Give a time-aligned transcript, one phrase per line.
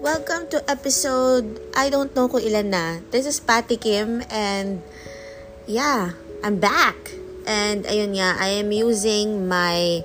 [0.00, 3.04] Welcome to episode, I don't know kung ilan na.
[3.12, 4.80] This is Patty Kim and
[5.68, 6.96] yeah, I'm back.
[7.44, 10.00] And ayun nga, I am using my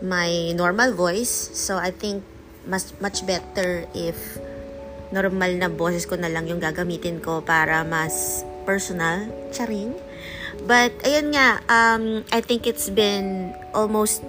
[0.00, 1.52] my normal voice.
[1.52, 2.24] So I think
[2.64, 4.16] mas much better if
[5.12, 9.92] normal na boses ko na lang yung gagamitin ko para mas personal, charing.
[10.64, 14.24] But ayun nga, um, I think it's been almost,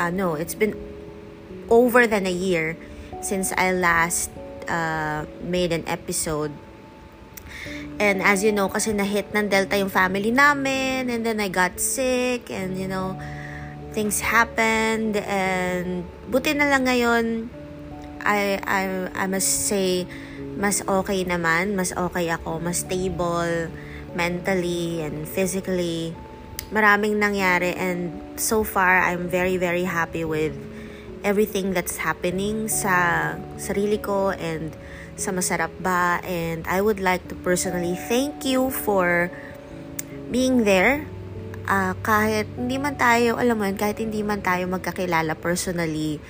[0.00, 0.72] uh, no, it's been
[1.68, 2.80] over than a year
[3.20, 4.32] since I last
[4.68, 6.52] uh, made an episode.
[7.98, 11.78] And as you know, kasi na-hit ng Delta yung family namin, and then I got
[11.78, 13.14] sick, and you know,
[13.94, 17.48] things happened, and buti na lang ngayon,
[18.24, 18.82] I, I,
[19.14, 20.10] I must say,
[20.58, 23.70] mas okay naman, mas okay ako, mas stable,
[24.18, 26.16] mentally and physically.
[26.74, 30.58] Maraming nangyari, and so far, I'm very, very happy with
[31.24, 34.76] everything that's happening sa sarili ko and
[35.16, 36.20] sa masarap ba.
[36.22, 39.32] And I would like to personally thank you for
[40.28, 41.08] being there.
[41.64, 46.20] Uh, kahit hindi man tayo alam mo yun, kahit hindi man tayo magkakilala personally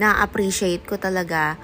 [0.00, 1.60] na appreciate ko talaga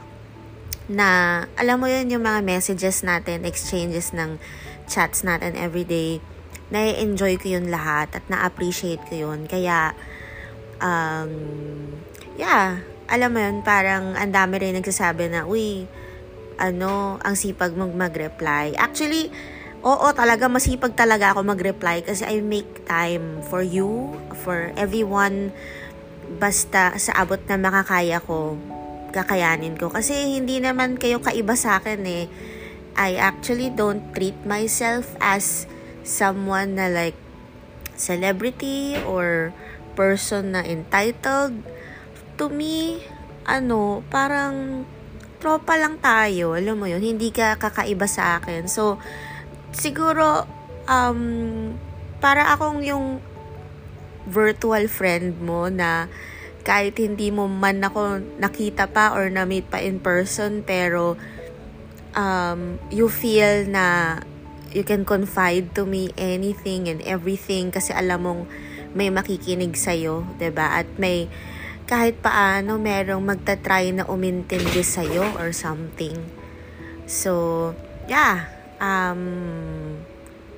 [0.85, 4.37] na alam mo yun yung mga messages natin exchanges ng
[4.85, 6.21] chats natin everyday
[6.69, 9.47] na-enjoy ko yun lahat at na-appreciate ko yun.
[9.49, 9.93] Kaya
[10.81, 11.33] um,
[12.35, 15.87] yeah, alam mo yun, parang ang dami rin nagsasabi na, uy,
[16.59, 18.75] ano, ang sipag mong mag-reply.
[18.79, 19.31] Actually,
[19.85, 25.53] oo, talaga, masipag talaga ako mag-reply kasi I make time for you, for everyone,
[26.41, 28.57] basta sa abot na makakaya ko,
[29.13, 29.93] kakayanin ko.
[29.93, 32.27] Kasi hindi naman kayo kaiba sa akin eh.
[32.95, 35.67] I actually don't treat myself as
[36.07, 37.19] someone na like
[37.99, 39.51] celebrity or
[39.99, 41.74] person na entitled
[42.37, 43.01] to me,
[43.45, 44.87] ano, parang
[45.39, 48.65] tropa lang tayo, alam mo yun, hindi ka kakaiba sa akin.
[48.65, 48.97] So,
[49.77, 50.49] siguro,
[50.89, 51.21] um,
[52.19, 53.21] para akong yung
[54.25, 56.09] virtual friend mo na
[56.65, 61.21] kahit hindi mo man ako nakita pa or na-meet pa in person, pero
[62.17, 64.19] um, you feel na
[64.73, 68.43] you can confide to me anything and everything kasi alam mong
[68.97, 70.67] may makikinig sa'yo, ba diba?
[70.81, 71.29] At may
[71.85, 76.17] kahit paano merong magta-try na umintindi sa'yo or something.
[77.05, 77.73] So,
[78.09, 78.49] yeah.
[78.81, 80.01] Um,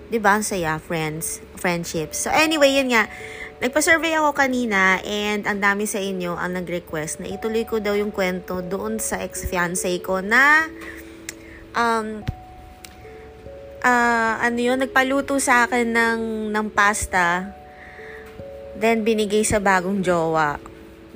[0.07, 0.39] di ba?
[0.39, 1.43] Ang saya, friends.
[1.59, 2.27] Friendships.
[2.27, 3.11] So, anyway, yun nga.
[3.57, 8.13] Nagpa-survey ako kanina and ang dami sa inyo ang nag-request na ituloy ko daw yung
[8.13, 10.69] kwento doon sa ex-fiancé ko na
[11.73, 12.21] um,
[13.81, 16.21] uh, ano yun, nagpaluto sa akin ng,
[16.53, 17.49] ng pasta
[18.77, 20.61] then binigay sa bagong jowa.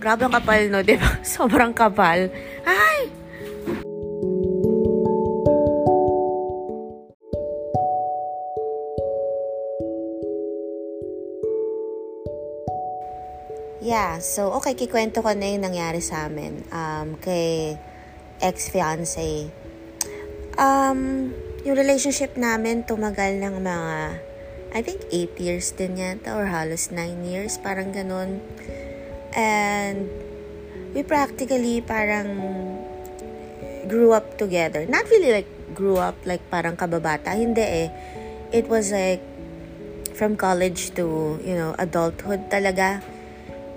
[0.01, 0.81] Grabe ang kapal, no?
[0.81, 1.21] Di ba?
[1.37, 2.33] Sobrang kapal.
[2.65, 3.13] Ay!
[13.81, 17.77] Yeah, so okay, kikwento ko na yung nangyari sa amin um, kay
[18.41, 19.53] ex-fiancé.
[20.57, 21.33] Um,
[21.65, 23.89] yung relationship namin tumagal ng mga,
[24.73, 28.41] I think 8 years din yata or halos 9 years, parang ganun.
[29.35, 30.11] And
[30.95, 32.29] we practically parang
[33.87, 34.87] grew up together.
[34.87, 37.35] Not really like grew up like parang kababata.
[37.35, 37.89] Hindi eh.
[38.51, 39.23] It was like
[40.15, 43.03] from college to, you know, adulthood talaga.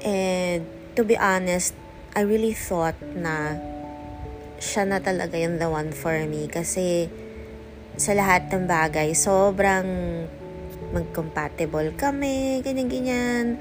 [0.03, 0.65] And
[0.97, 1.73] to be honest,
[2.17, 3.57] I really thought na
[4.57, 6.49] siya na talaga yung the one for me.
[6.49, 7.09] Kasi
[7.97, 9.85] sa lahat ng bagay, sobrang
[10.93, 13.57] mag-compatible kami, ganyan-ganyan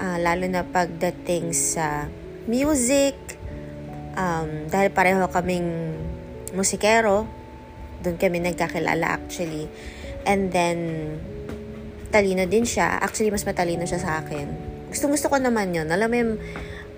[0.00, 2.08] uh, lalo na pagdating sa
[2.48, 3.14] music,
[4.16, 5.94] um, dahil pareho kaming
[6.56, 7.28] musikero,
[8.00, 9.68] doon kami nagkakilala actually.
[10.24, 10.78] And then,
[12.08, 12.98] talino din siya.
[13.00, 14.48] Actually, mas matalino siya sa akin.
[14.90, 15.86] Gustong gusto ko naman yun.
[15.88, 16.34] Alam mo yung,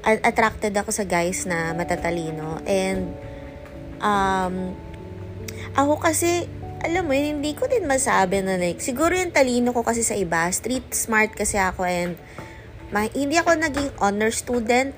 [0.03, 2.59] attracted ako sa guys na matatalino.
[2.67, 3.15] And,
[4.03, 4.75] um,
[5.79, 6.51] ako kasi,
[6.83, 10.51] alam mo, hindi ko din masabi na like, siguro yung talino ko kasi sa iba,
[10.51, 12.19] street smart kasi ako and
[12.93, 14.93] hindi ako naging honor student,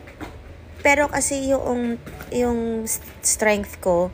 [0.83, 1.97] pero kasi yung,
[2.35, 2.85] yung
[3.23, 4.11] strength ko,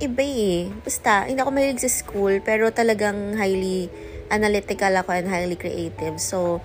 [0.00, 0.72] iba eh.
[0.80, 3.92] Basta, hindi ako mahilig sa school, pero talagang highly
[4.32, 6.16] analytical ako and highly creative.
[6.18, 6.64] So,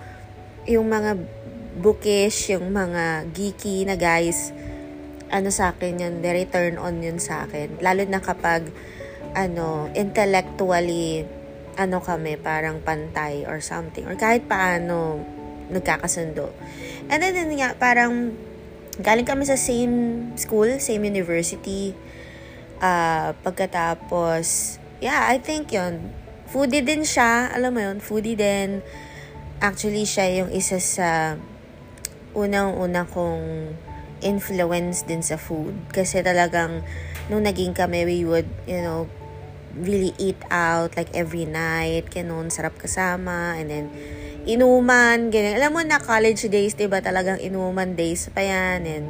[0.64, 1.20] yung mga
[1.84, 4.52] bookish, yung mga geeky na guys,
[5.32, 7.80] ano sa akin yun, very turn on yun sa akin.
[7.80, 8.68] Lalo na kapag,
[9.32, 11.24] ano, intellectually,
[11.80, 14.04] ano kami, parang pantay or something.
[14.04, 15.24] Or kahit paano,
[15.72, 16.52] nagkakasundo.
[17.08, 18.36] And then, yun nga, parang
[19.00, 21.96] galing kami sa same school, same university.
[22.82, 26.12] Uh, pagkatapos, yeah, I think yon
[26.52, 28.84] Foodie din siya, alam mo yon foodie din.
[29.64, 31.40] Actually, siya yung isa sa
[32.36, 33.72] unang-una kong
[34.20, 35.72] influence din sa food.
[35.96, 36.84] Kasi talagang,
[37.32, 39.08] nung naging kami, we would, you know,
[39.80, 43.86] really eat out like every night, ganun, sarap kasama, and then,
[44.48, 45.58] inuman, ganyan.
[45.58, 46.98] Alam mo na college days, 'di ba?
[46.98, 49.06] Talagang inuman days pa 'yan and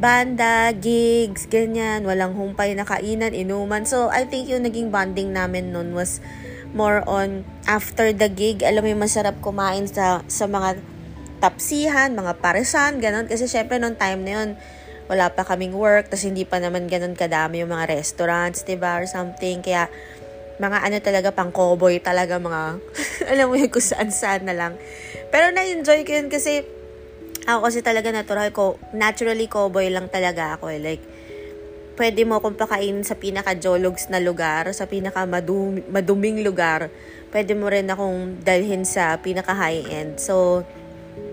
[0.00, 3.84] banda, gigs, ganyan, walang humpay na kainan, inuman.
[3.84, 6.22] So, I think yung naging bonding namin noon was
[6.72, 10.78] more on after the gig, alam mo yung masarap kumain sa sa mga
[11.42, 13.26] tapsihan, mga paresan, ganun.
[13.26, 14.48] Kasi syempre noong time na yun,
[15.10, 19.02] wala pa kaming work, tapos hindi pa naman ganun kadami yung mga restaurants, 'di ba
[19.02, 19.58] or something.
[19.58, 19.90] Kaya
[20.60, 22.76] mga ano talaga pang cowboy talaga mga
[23.32, 24.76] alam mo yun kung saan saan na lang.
[25.32, 26.60] Pero na-enjoy ko yun kasi
[27.48, 30.78] ako kasi talaga natural ko naturally cowboy lang talaga ako eh.
[30.78, 31.02] like
[31.96, 36.92] pwede mo akong pakainin sa pinaka jologs na lugar sa pinaka madum- maduming lugar.
[37.32, 40.60] Pwede mo rin akong dalhin sa pinaka high end so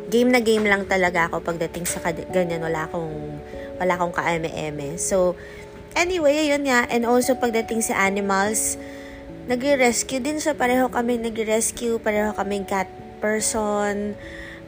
[0.07, 1.99] game na game lang talaga ako pagdating sa
[2.31, 3.11] ganyan wala akong
[3.75, 5.35] wala akong ka-eme-eme so
[5.99, 6.87] anyway yun nga.
[6.87, 8.79] And also pagdating sa animals
[9.47, 10.53] nagre-rescue din siya.
[10.53, 11.97] Pareho kami nagre-rescue.
[12.03, 12.91] Pareho kaming cat
[13.23, 14.13] person.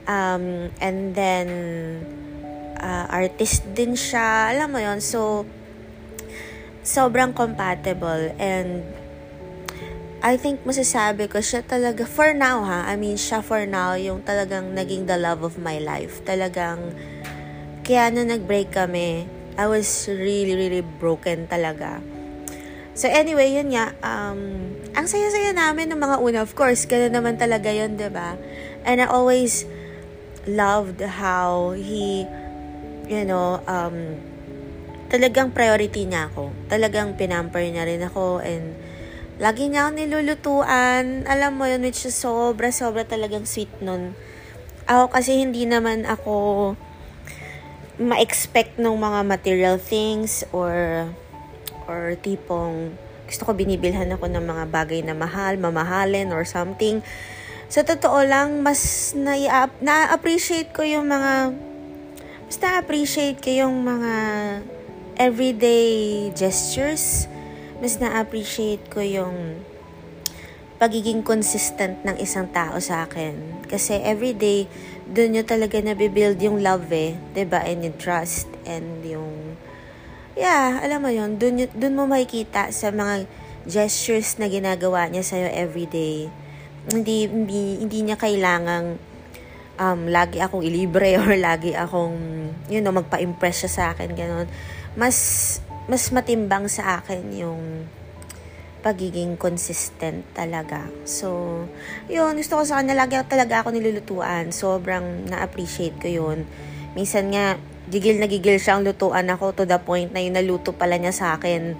[0.09, 1.47] Um, and then,
[2.79, 4.55] uh, artist din siya.
[4.55, 5.45] Alam mo yon So,
[6.81, 8.33] sobrang compatible.
[8.39, 8.87] And,
[10.19, 14.19] I think masasabi ko siya talaga, for now ha, I mean, siya for now, yung
[14.27, 16.19] talagang naging the love of my life.
[16.27, 16.91] Talagang,
[17.87, 22.18] kaya nung nag-break kami, I was really, really broken talaga
[22.99, 26.43] So anyway, yun nga, um, ang saya-saya namin ng mga una.
[26.43, 28.29] Of course, gano'n naman talaga yun, ba diba?
[28.83, 29.63] And I always
[30.43, 32.27] loved how he,
[33.07, 34.19] you know, um,
[35.07, 36.51] talagang priority niya ako.
[36.67, 38.75] Talagang pinamper niya rin ako and
[39.39, 41.23] lagi niya ako nilulutuan.
[41.23, 44.11] Alam mo yun, which is sobra-sobra talagang sweet nun.
[44.91, 46.75] Ako kasi hindi naman ako
[47.95, 51.07] ma-expect ng mga material things or
[51.89, 52.93] or tipong
[53.25, 57.01] gusto ko binibilhan ako ng mga bagay na mahal, mamahalin or something.
[57.69, 59.13] Sa totoo lang, mas
[59.81, 61.53] na-appreciate ko yung mga
[62.49, 64.13] mas na-appreciate ko yung mga
[65.21, 67.29] everyday gestures.
[67.77, 69.61] Mas na-appreciate ko yung
[70.81, 73.61] pagiging consistent ng isang tao sa akin.
[73.69, 74.65] Kasi everyday,
[75.05, 77.13] doon nyo talaga nabibuild yung love eh.
[77.13, 77.61] ba diba?
[77.61, 79.48] And yung trust and yung
[80.39, 83.27] yeah, alam mo yun, dun, dun mo makikita sa mga
[83.67, 86.31] gestures na ginagawa niya sa'yo everyday.
[86.87, 88.95] Hindi, hindi, hindi niya kailangang
[89.75, 92.15] um, lagi akong ilibre or lagi akong,
[92.71, 94.47] you know, magpa-impress siya sa akin, ganun.
[94.95, 95.17] Mas,
[95.91, 97.61] mas matimbang sa akin yung
[98.79, 100.87] pagiging consistent talaga.
[101.03, 101.67] So,
[102.07, 104.55] yun, gusto ko sa kanya, lagi talaga ako nilulutuan.
[104.55, 106.47] Sobrang na-appreciate ko yun.
[106.95, 107.59] Minsan nga,
[107.89, 111.25] gigil na gigil siyang lutuan ako to the point na yung naluto pala niya sa
[111.35, 111.73] akin.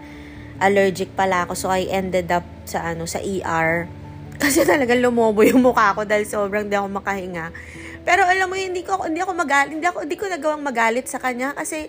[0.60, 3.88] Allergic pala ako so I ended up sa ano sa ER
[4.42, 7.54] kasi talagang lumobo yung mukha ko dahil sobrang di ako makahinga.
[8.04, 11.22] Pero alam mo hindi ko hindi ako magalit hindi ako hindi ko nagawang magalit sa
[11.22, 11.88] kanya kasi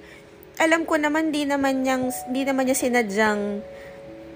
[0.60, 3.64] alam ko naman di naman niyang di naman niya sinadyang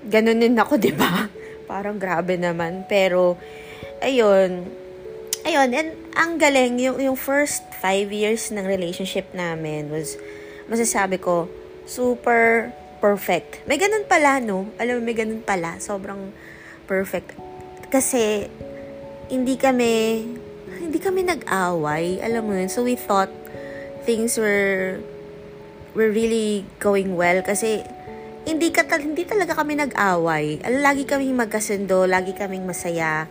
[0.08, 1.28] ganunin ako 'di ba?
[1.70, 2.88] Parang grabe naman.
[2.88, 3.36] Pero
[4.00, 4.83] ayun
[5.44, 10.16] ayun, and ang galing, yung, yung first five years ng relationship namin was,
[10.66, 11.46] masasabi ko,
[11.84, 13.60] super perfect.
[13.68, 14.72] May ganun pala, no?
[14.80, 15.76] Alam mo, may ganun pala.
[15.76, 16.32] Sobrang
[16.88, 17.36] perfect.
[17.92, 18.48] Kasi,
[19.28, 20.24] hindi kami,
[20.80, 22.24] hindi kami nag-away.
[22.24, 22.72] Alam mo yun.
[22.72, 23.30] So, we thought
[24.08, 25.04] things were,
[25.92, 27.44] were really going well.
[27.44, 27.84] Kasi,
[28.48, 30.64] hindi, ka, hindi talaga kami nag-away.
[30.64, 33.28] Lagi kaming magkasundo, lagi kaming masaya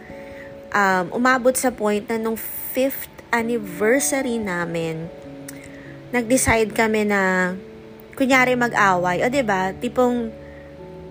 [0.74, 2.36] um, umabot sa point na nung
[2.74, 5.08] fifth anniversary namin,
[6.14, 7.54] nag-decide kami na
[8.14, 9.22] kunyari mag-away.
[9.22, 9.62] O, ba diba?
[9.78, 10.30] Tipong,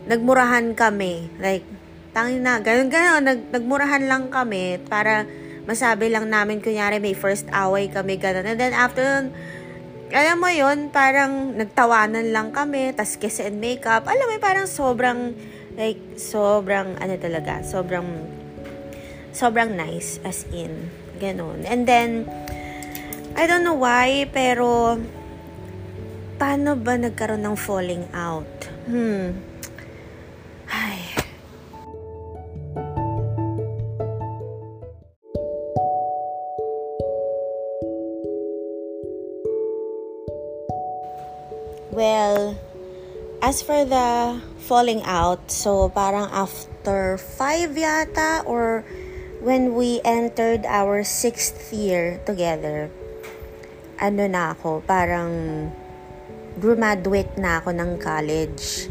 [0.06, 1.30] nagmurahan kami.
[1.38, 1.66] Like,
[2.14, 5.26] tangin na, ganun, ganun, nag, nagmurahan lang kami para
[5.66, 8.46] masabi lang namin, kunyari, may first away kami, ganun.
[8.46, 9.34] And then, after nun,
[10.12, 14.04] alam mo yon parang nagtawanan lang kami, tas kiss and makeup.
[14.06, 15.34] Alam mo, parang sobrang,
[15.74, 18.06] like, sobrang, ano talaga, sobrang
[19.32, 21.64] sobrang nice as in ganun.
[21.64, 22.28] And then
[23.36, 25.00] I don't know why pero
[26.36, 28.50] paano ba nagkaroon ng falling out?
[28.84, 29.32] Hmm.
[30.68, 31.00] Ay.
[41.92, 42.56] Well,
[43.44, 48.80] as for the falling out, so parang after five yata or
[49.42, 52.86] when we entered our sixth year together,
[53.98, 55.66] ano na ako, parang
[56.62, 58.86] graduate na ako ng college.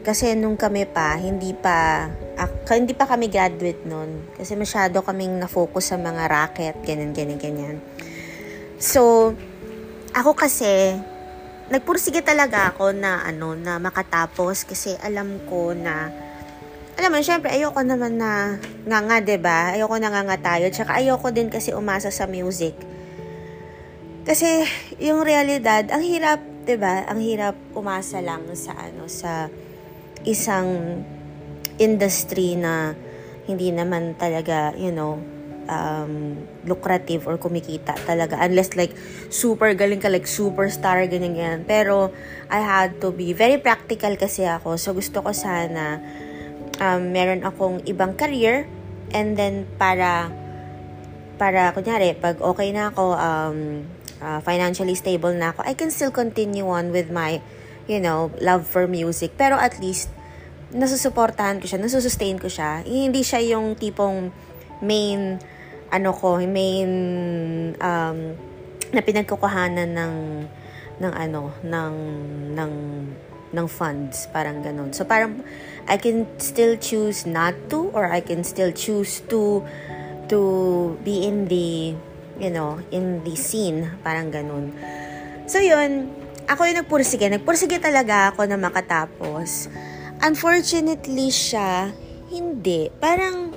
[0.00, 2.08] Kasi nung kami pa, hindi pa,
[2.40, 4.24] uh, hindi pa kami graduate nun.
[4.40, 7.76] Kasi masyado kaming na-focus sa mga racket, ganyan, ganyan, ganyan.
[8.80, 9.36] So,
[10.16, 10.96] ako kasi,
[11.68, 16.10] nagpursige talaga ako na ano na makatapos kasi alam ko na
[17.00, 19.58] alam mo, syempre, ayoko naman na nga nga, ba diba?
[19.72, 20.68] Ayoko na nga nga tayo.
[20.68, 22.76] Tsaka ayoko din kasi umasa sa music.
[24.28, 24.68] Kasi,
[25.00, 26.94] yung realidad, ang hirap, ba diba?
[27.08, 29.48] Ang hirap umasa lang sa ano, sa
[30.28, 31.00] isang
[31.80, 32.92] industry na
[33.48, 35.16] hindi naman talaga, you know,
[35.72, 36.36] um,
[36.68, 38.36] lucrative or kumikita talaga.
[38.44, 38.92] Unless like,
[39.32, 41.60] super galing ka, like superstar, ganyan, ganyan.
[41.64, 42.12] Pero,
[42.52, 44.76] I had to be very practical kasi ako.
[44.76, 46.28] So, gusto ko sana
[46.80, 48.66] um, meron akong ibang career
[49.12, 50.32] and then para
[51.36, 53.84] para kunyari pag okay na ako um,
[54.20, 57.38] uh, financially stable na ako I can still continue on with my
[57.90, 59.34] you know love for music.
[59.34, 60.06] Pero at least
[60.70, 62.86] nasusuportahan ko siya nasusustain ko siya.
[62.86, 64.30] Hindi siya yung tipong
[64.86, 65.42] main
[65.90, 66.90] ano ko main
[67.82, 68.18] um,
[68.94, 70.14] na pinagkukuhanan ng
[71.02, 71.94] ng ano ng
[72.54, 72.72] ng
[73.50, 74.30] ng funds.
[74.30, 74.94] Parang ganun.
[74.94, 75.42] So parang
[75.88, 79.64] I can still choose not to or I can still choose to
[80.28, 80.40] to
[81.04, 81.94] be in the
[82.40, 84.72] you know, in the scene, parang ganun.
[85.44, 86.08] So yun,
[86.48, 87.28] ako yung nagpursige.
[87.28, 89.68] Nagpursige talaga ako na makatapos.
[90.24, 91.92] Unfortunately siya,
[92.32, 92.88] hindi.
[92.96, 93.52] Parang,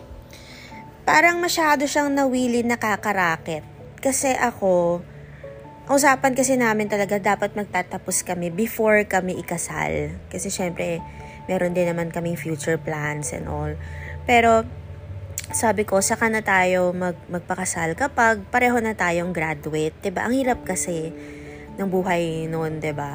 [1.07, 3.63] parang masyado siyang nawili nakakaraket.
[4.03, 4.99] Kasi ako,
[5.87, 10.11] usapan kasi namin talaga dapat magtatapos kami before kami ikasal.
[10.27, 10.99] Kasi syempre,
[11.47, 13.73] meron din naman kaming future plans and all.
[14.23, 14.63] Pero,
[15.51, 19.93] sabi ko, saka na tayo mag, magpakasal kapag pareho na tayong graduate.
[20.00, 20.21] ba diba?
[20.23, 21.12] Ang hirap kasi
[21.75, 23.12] ng buhay noon, ba diba?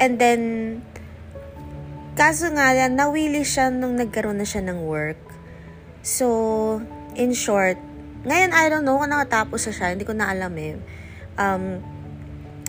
[0.00, 0.40] And then,
[2.18, 5.20] kaso nga lang, nawili siya nung nagkaroon na siya ng work.
[6.02, 6.82] So,
[7.14, 7.78] in short,
[8.22, 9.86] ngayon, I don't know kung nakatapos na siya.
[9.94, 10.78] Hindi ko na alam eh.
[11.38, 11.82] Um,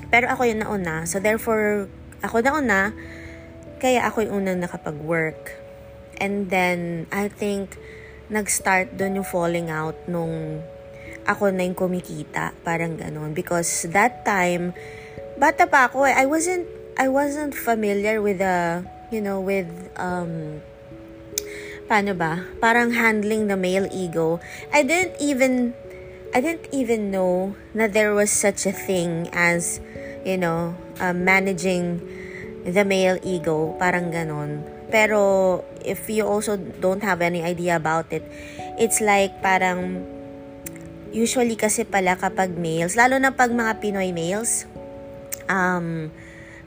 [0.10, 1.06] pero ako yung nauna.
[1.06, 1.90] So, therefore,
[2.26, 2.94] ako nauna.
[3.84, 5.60] Kaya ako yung unang nakapag-work.
[6.16, 7.76] And then, I think,
[8.32, 10.64] nag-start doon yung falling out nung
[11.28, 12.56] ako na yung kumikita.
[12.64, 13.36] Parang ganun.
[13.36, 14.72] Because that time,
[15.36, 16.16] bata pa ako eh.
[16.16, 16.64] I wasn't,
[16.96, 19.68] I wasn't familiar with the, you know, with,
[20.00, 20.64] um,
[21.92, 22.48] paano ba?
[22.64, 24.40] Parang handling the male ego.
[24.72, 25.76] I didn't even,
[26.32, 29.84] I didn't even know na there was such a thing as,
[30.24, 30.72] you know,
[31.04, 32.00] uh, managing
[32.64, 34.64] the male ego, parang ganon.
[34.88, 38.24] Pero, if you also don't have any idea about it,
[38.80, 40.04] it's like parang,
[41.12, 44.66] usually kasi pala kapag males, lalo na pag mga Pinoy males,
[45.52, 46.10] um,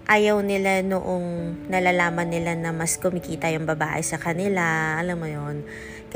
[0.06, 5.66] ayaw nila noong nalalaman nila na mas kumikita yung babae sa kanila, alam mo yon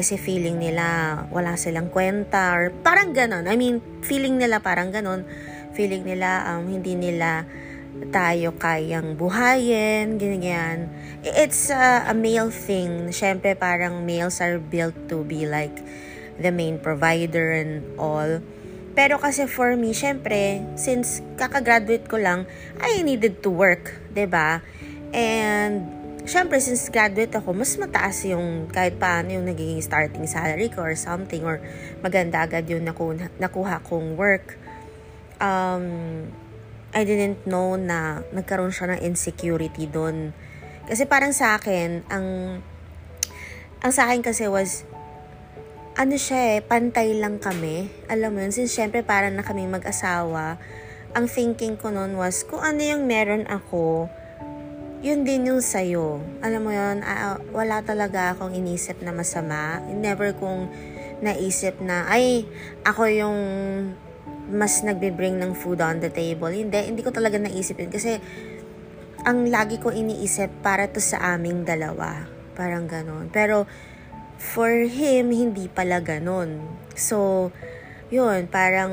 [0.01, 3.45] kasi feeling nila wala silang kwenta or parang ganon.
[3.51, 5.27] I mean, feeling nila parang ganon.
[5.75, 7.45] Feeling nila um, hindi nila
[8.11, 10.90] tayo kayang buhayin, ganyan.
[11.23, 13.12] It's a, a male thing.
[13.12, 15.75] Siyempre, parang males are built to be like
[16.40, 18.40] the main provider and all.
[18.97, 22.49] Pero kasi for me, syempre, since kakagraduate ko lang,
[22.82, 24.49] I needed to work, ba diba?
[25.14, 25.87] And,
[26.26, 30.99] syempre, since graduate ako, mas mataas yung kahit paano yung naging starting salary ko or
[30.99, 31.62] something, or
[32.02, 34.59] maganda agad yung nakuha, nakuha kong work.
[35.38, 36.26] Um,
[36.90, 40.35] I didn't know na nagkaroon siya ng insecurity doon.
[40.90, 42.59] Kasi parang sa akin, ang
[43.80, 44.82] ang sa akin kasi was
[46.00, 47.90] ano siya eh, pantay lang kami.
[48.09, 50.56] Alam mo yun, since syempre parang na kami mag-asawa,
[51.12, 54.06] ang thinking ko noon was, kung ano yung meron ako,
[55.04, 56.23] yun din yung sa'yo.
[56.40, 59.82] Alam mo yun, uh, wala talaga akong inisip na masama.
[59.90, 60.70] Never kong
[61.20, 62.49] naisip na, ay,
[62.87, 63.38] ako yung
[64.50, 66.50] mas nagbe-bring ng food on the table.
[66.50, 67.90] Hindi, hindi ko talaga naisip yun.
[67.90, 68.19] Kasi,
[69.25, 72.26] ang lagi ko iniisip, para to sa aming dalawa.
[72.59, 73.30] Parang ganon.
[73.30, 73.64] Pero,
[74.40, 76.64] for him, hindi pala ganon.
[76.97, 77.49] So,
[78.11, 78.92] yun, parang,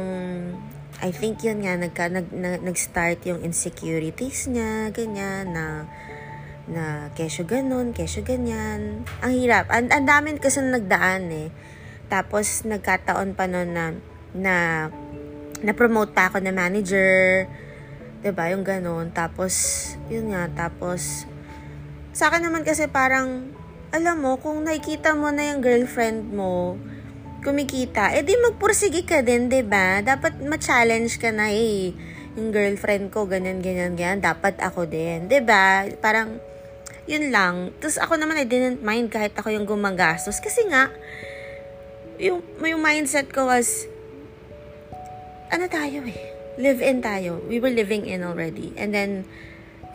[1.00, 5.88] I think yun nga, nagka, nag, nag, nag-start yung insecurities niya, ganyan, na,
[6.68, 9.08] na kesyo ganon, kesyo ganyan.
[9.24, 9.72] Ang hirap.
[9.72, 11.50] Ang, ang dami kasi nagdaan eh.
[12.12, 13.86] Tapos, nagkataon pa noon na,
[14.36, 14.56] na
[15.62, 17.46] na-promote pa ako na manager.
[18.22, 19.14] 'Di ba Yung ganun.
[19.14, 19.54] Tapos,
[20.10, 20.50] yun nga.
[20.52, 21.26] Tapos,
[22.14, 23.54] sa akin naman kasi parang,
[23.94, 26.76] alam mo, kung nakikita mo na yung girlfriend mo,
[27.46, 30.02] kumikita, eh di magpursige ka din, 'di ba?
[30.04, 31.94] Dapat ma-challenge ka na eh.
[32.36, 35.88] Yung girlfriend ko ganyan ganyan ganyan, dapat ako din, 'di ba?
[36.04, 36.38] Parang
[37.08, 37.72] yun lang.
[37.80, 40.92] Tapos ako naman I didn't mind kahit ako yung gumagastos kasi nga
[42.20, 43.88] yung yung mindset ko was
[45.52, 46.20] ano tayo eh.
[46.58, 47.44] Live in tayo.
[47.46, 48.74] We were living in already.
[48.76, 49.30] And then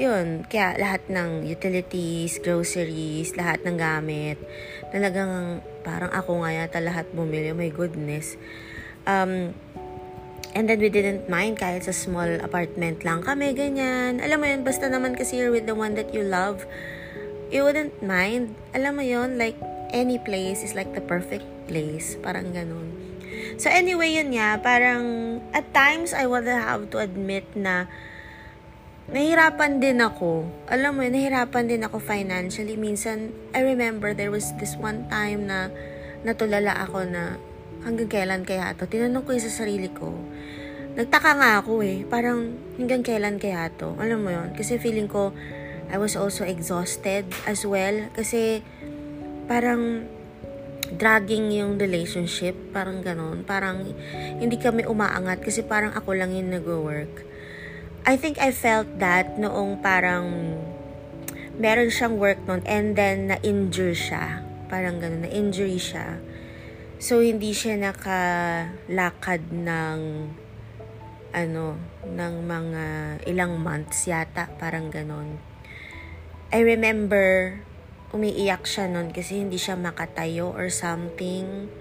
[0.00, 4.40] yun, kaya lahat ng utilities, groceries, lahat ng gamit,
[4.88, 7.52] talagang parang ako nga yata lahat bumili.
[7.52, 8.40] Oh my goodness.
[9.04, 9.52] Um,
[10.56, 14.22] and then we didn't mind kahit sa small apartment lang kami, ganyan.
[14.22, 16.64] Alam mo yun, basta naman kasi you're with the one that you love,
[17.52, 18.56] you wouldn't mind.
[18.72, 19.58] Alam mo yun, like,
[19.92, 22.16] any place is like the perfect place.
[22.24, 23.01] Parang ganun.
[23.62, 27.86] So anyway, yun nga, parang at times I would have to admit na
[29.06, 30.50] nahirapan din ako.
[30.66, 32.74] Alam mo, nahirapan din ako financially.
[32.74, 35.70] Minsan, I remember there was this one time na
[36.26, 37.38] natulala ako na
[37.86, 38.90] hanggang kailan kaya to.
[38.90, 40.10] Tinanong ko yung sa sarili ko.
[40.98, 42.02] Nagtaka nga ako eh.
[42.02, 43.94] Parang hanggang kailan kaya to.
[44.02, 45.30] Alam mo yon Kasi feeling ko,
[45.86, 48.10] I was also exhausted as well.
[48.10, 48.58] Kasi
[49.46, 50.10] parang
[50.90, 52.58] dragging yung relationship.
[52.74, 53.46] Parang ganon.
[53.46, 53.86] Parang
[54.40, 57.32] hindi kami umaangat kasi parang ako lang yung nag-work
[58.02, 60.58] I think I felt that noong parang
[61.54, 64.42] meron siyang work noon and then na-injure siya.
[64.66, 66.18] Parang gano'n, na-injury siya.
[66.98, 69.98] So, hindi siya nakalakad ng
[71.30, 72.84] ano, ng mga
[73.30, 75.38] ilang months yata, parang ganon.
[76.50, 77.62] I remember,
[78.12, 81.72] umiiyak siya noon kasi hindi siya makatayo or something.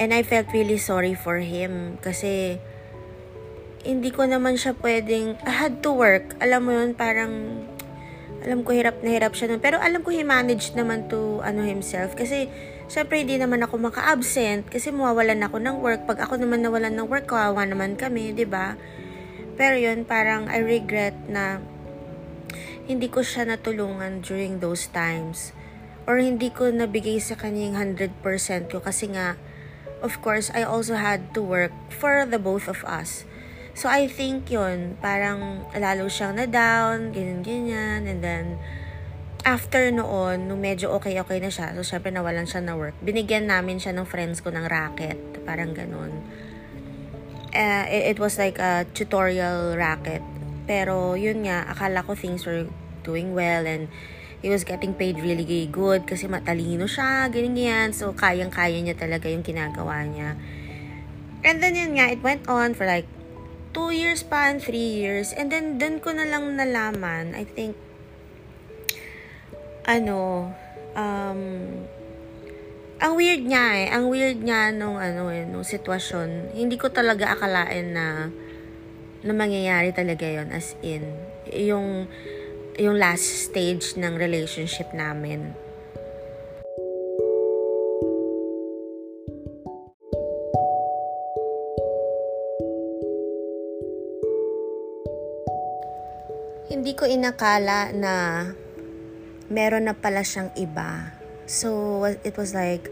[0.00, 2.58] And I felt really sorry for him kasi
[3.86, 6.34] hindi ko naman siya pwedeng, I had to work.
[6.42, 7.62] Alam mo yun, parang,
[8.42, 9.62] alam ko hirap na hirap siya nun.
[9.62, 12.18] Pero alam ko he managed naman to, ano, himself.
[12.18, 12.50] Kasi,
[12.90, 14.66] syempre, hindi naman ako maka-absent.
[14.66, 16.02] Kasi mawawalan ako ng work.
[16.10, 18.66] Pag ako naman nawalan ng work, kawawa naman kami, ba diba?
[19.58, 21.62] Pero yun, parang I regret na
[22.88, 25.52] hindi ko siya natulungan during those times.
[26.08, 28.24] Or hindi ko nabigay sa kanya yung 100%
[28.72, 29.36] ko kasi nga,
[30.00, 33.28] of course, I also had to work for the both of us.
[33.76, 38.58] So, I think yun, parang lalo siyang na-down, ganyan-ganyan, and then,
[39.46, 43.78] after noon, nung medyo okay-okay na siya, so syempre nawalan siya na work, binigyan namin
[43.78, 46.24] siya ng friends ko ng racket, parang ganun.
[47.54, 50.24] Uh, it, it was like a tutorial racket.
[50.68, 52.68] Pero yun nga, akala ko things were
[53.00, 53.88] doing well and
[54.44, 59.42] he was getting paid really good kasi matalino siya, ganyan So, kayang-kaya niya talaga yung
[59.42, 60.36] ginagawa niya.
[61.42, 63.08] And then yun nga, it went on for like
[63.72, 65.32] 2 years pa and 3 years.
[65.32, 67.74] And then, dun ko na lang nalaman, I think,
[69.88, 70.52] ano,
[70.92, 71.42] um,
[72.98, 73.86] ang weird niya eh.
[73.94, 76.58] Ang weird niya nung, ano eh, nung sitwasyon.
[76.58, 78.28] Hindi ko talaga akalain na,
[79.22, 81.02] na mangyayari talaga yon as in,
[81.50, 82.06] yung,
[82.78, 85.54] yung last stage ng relationship namin
[96.88, 98.44] hindi ko inakala na
[99.48, 101.16] meron na pala siyang iba.
[101.48, 102.86] So, it was like,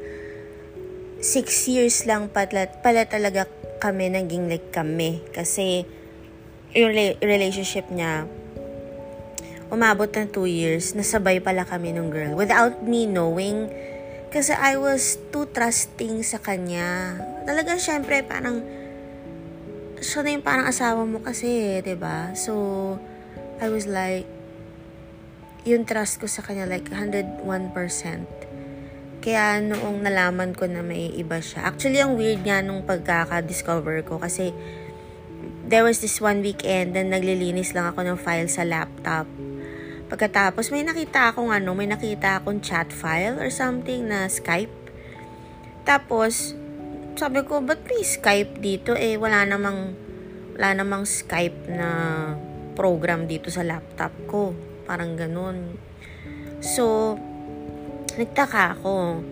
[1.20, 3.44] six years lang pala, pala talaga
[3.80, 5.22] kami naging like kami.
[5.30, 5.86] Kasi,
[6.76, 6.92] yung
[7.24, 8.28] relationship niya,
[9.72, 12.36] umabot ng two years, nasabay pala kami nung girl.
[12.36, 13.72] Without me knowing,
[14.28, 17.16] kasi I was too trusting sa kanya.
[17.48, 18.60] Talagang syempre, parang,
[19.98, 22.18] siya na yung parang asawa mo kasi, ba diba?
[22.36, 22.52] So,
[23.56, 24.28] I was like,
[25.64, 27.40] yung trust ko sa kanya, like 101%.
[29.24, 34.22] Kaya noong nalaman ko na may iba siya, actually ang weird nga nung pagkaka-discover ko
[34.22, 34.54] kasi
[35.66, 39.26] there was this one weekend na naglilinis lang ako ng file sa laptop.
[40.06, 44.70] Pagkatapos may nakita akong ano, may nakita akong chat file or something na Skype.
[45.82, 46.54] Tapos,
[47.18, 48.94] sabi ko, ba't may Skype dito?
[48.94, 49.98] Eh, wala namang,
[50.54, 51.88] wala namang Skype na
[52.78, 54.54] program dito sa laptop ko.
[54.86, 55.74] Parang ganun.
[56.62, 57.18] So,
[58.14, 59.26] nagtaka ako.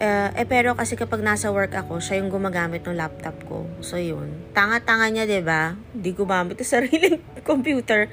[0.00, 3.68] Uh, eh, pero kasi kapag nasa work ako, siya yung gumagamit ng laptop ko.
[3.84, 4.32] So, yun.
[4.56, 5.62] Tanga-tanga niya, ba diba?
[5.92, 8.08] Hindi gumamit sa sariling computer.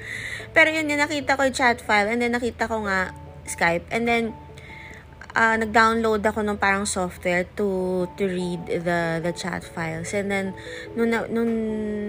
[0.52, 2.12] Pero yun, yung nakita ko yung chat file.
[2.12, 3.16] And then, nakita ko nga
[3.48, 3.88] Skype.
[3.88, 4.36] And then,
[5.32, 10.12] uh, nag-download ako ng parang software to to read the the chat files.
[10.12, 10.52] And then,
[10.92, 11.48] nung, na, nung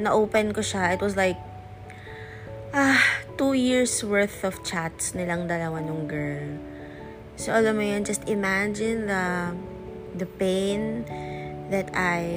[0.04, 1.40] na-open ko siya, it was like,
[2.76, 3.00] ah,
[3.40, 6.69] two years worth of chats nilang dalawa nung girl.
[7.40, 9.56] So, alam mo yun, just imagine the,
[10.20, 11.08] the pain
[11.72, 12.28] that I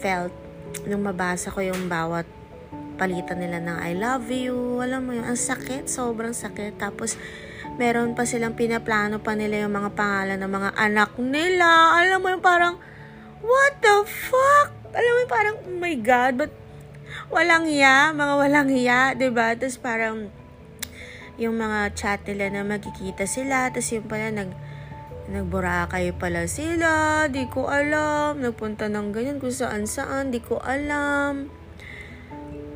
[0.00, 0.32] felt
[0.88, 2.24] nung mabasa ko yung bawat
[2.96, 4.80] palitan nila ng I love you.
[4.80, 6.80] Alam mo yun, ang sakit, sobrang sakit.
[6.80, 7.20] Tapos,
[7.76, 12.00] meron pa silang pinaplano pa nila yung mga pangalan ng mga anak nila.
[12.00, 12.80] Alam mo yung parang,
[13.44, 14.72] what the fuck?
[14.96, 16.52] Alam mo yung parang, oh my God, but
[17.28, 19.46] walang hiya, mga walang hiya, ba diba?
[19.60, 20.32] Tapos parang,
[21.38, 24.50] yung mga chat nila na magkikita sila, tapos yung pala nag,
[25.30, 31.48] nagburakay pala sila, di ko alam, nagpunta ng ganyan kung saan saan, di ko alam.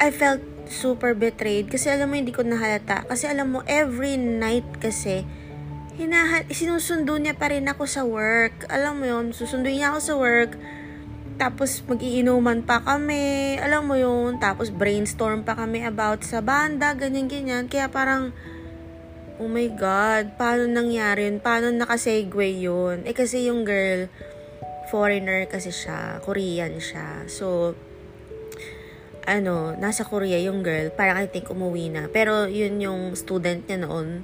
[0.03, 1.69] I felt super betrayed.
[1.69, 3.05] Kasi alam mo hindi ko nahalata.
[3.07, 5.23] Kasi alam mo every night kasi
[5.93, 8.67] hinaha sinusundo niya pa rin ako sa work.
[8.73, 10.53] Alam mo yon susunduin niya ako sa work.
[11.37, 13.61] Tapos magiinuman pa kami.
[13.61, 17.69] Alam mo yon tapos brainstorm pa kami about sa banda ganyan ganyan.
[17.69, 18.33] Kaya parang
[19.43, 21.43] oh my God, paano nangyari yun?
[21.43, 23.03] Paano nakasegue yun?
[23.03, 24.07] Eh kasi yung girl,
[24.87, 27.27] foreigner kasi siya, Korean siya.
[27.27, 27.75] So,
[29.27, 32.07] ano, nasa Korea yung girl, parang I think umuwi na.
[32.07, 34.23] Pero yun yung student niya noon.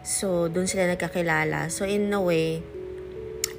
[0.00, 1.68] So, dun sila nagkakilala.
[1.68, 2.64] So, in a way,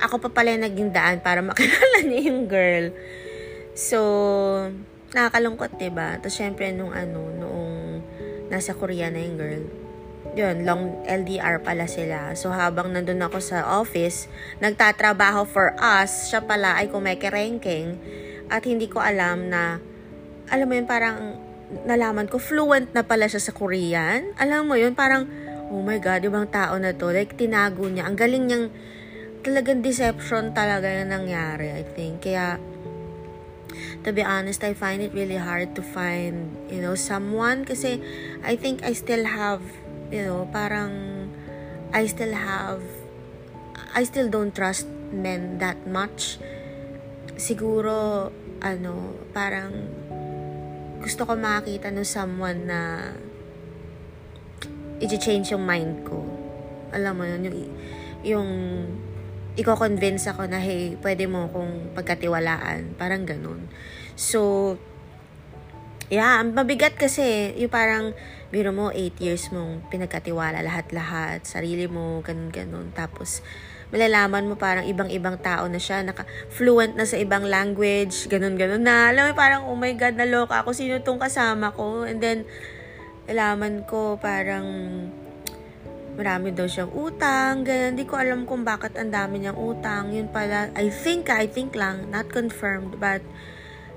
[0.02, 2.90] ako pa pala yung naging daan para makilala niya yung girl.
[3.78, 4.00] So,
[5.14, 6.18] nakakalungkot, diba?
[6.18, 7.78] Tapos, syempre, nung ano, noong
[8.50, 9.81] nasa Korea na yung girl,
[10.36, 12.32] yun, long LDR pala sila.
[12.40, 14.32] So, habang nandun ako sa office,
[14.64, 18.00] nagtatrabaho for us, siya pala ay kumekerengking
[18.48, 19.80] at hindi ko alam na,
[20.48, 21.36] alam mo yun, parang
[21.84, 24.36] nalaman ko, fluent na pala siya sa Korean.
[24.40, 25.28] Alam mo yun, parang,
[25.72, 27.12] oh my God, ibang tao na to.
[27.12, 28.08] Like, tinago niya.
[28.08, 28.68] Ang galing niyang,
[29.42, 32.28] talagang deception talaga yung nangyari, I think.
[32.28, 32.60] Kaya,
[34.04, 38.04] to be honest, I find it really hard to find, you know, someone kasi
[38.44, 39.64] I think I still have
[40.12, 40.92] you know, parang
[41.96, 42.84] I still have
[43.96, 46.38] I still don't trust men that much.
[47.40, 48.30] Siguro
[48.62, 49.72] ano, parang
[51.02, 52.80] gusto ko makakita ng someone na
[55.02, 56.22] i-change yung mind ko.
[56.94, 57.58] Alam mo yun, yung,
[58.22, 58.50] yung
[59.58, 62.94] i-convince ako na, hey, pwede mo kong pagkatiwalaan.
[63.02, 63.66] Parang ganun.
[64.14, 64.78] So,
[66.12, 68.12] yeah, mabigat kasi, yung parang,
[68.52, 72.92] biro mo, 8 years mong pinagkatiwala lahat-lahat, sarili mo, ganun-ganun.
[72.92, 73.40] Tapos,
[73.96, 79.16] malalaman mo parang ibang-ibang tao na siya, naka-fluent na sa ibang language, ganun-ganun na.
[79.16, 82.04] Alam mo, parang, oh my God, naloka ako, sino tong kasama ko?
[82.04, 82.44] And then,
[83.32, 84.68] nalaman ko parang
[86.20, 87.96] marami daw siyang utang, ganyan.
[87.96, 90.12] Hindi ko alam kung bakit ang dami niyang utang.
[90.12, 93.24] Yun pala, I think, I think lang, not confirmed, but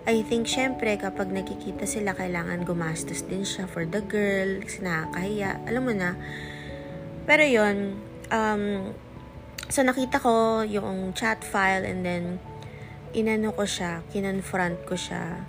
[0.04, 5.64] I think, syempre, kapag nakikita sila, kailangan gumastos din siya for the girl, kasi nakakahiya.
[5.64, 6.12] Alam mo na.
[7.24, 7.96] Pero yon
[8.28, 8.92] um,
[9.72, 12.36] so nakita ko yung chat file and then,
[13.16, 15.40] inano ko siya, kinonfront ko siya.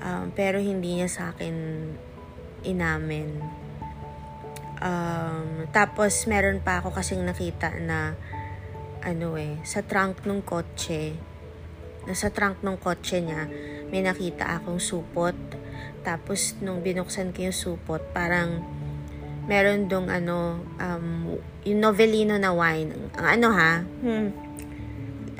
[0.00, 1.56] Um, pero hindi niya sa akin
[2.64, 3.44] inamin.
[4.80, 8.16] Um, tapos, meron pa ako kasing nakita na,
[9.04, 11.12] ano eh, sa trunk ng kotse,
[12.10, 13.46] nasa trunk ng kotse niya,
[13.94, 15.38] may nakita akong supot.
[16.02, 18.60] Tapos, nung binuksan ko yung supot, parang
[19.46, 23.14] meron dong ano, um, yung novelino na wine.
[23.14, 24.28] Ang ano ha, hmm,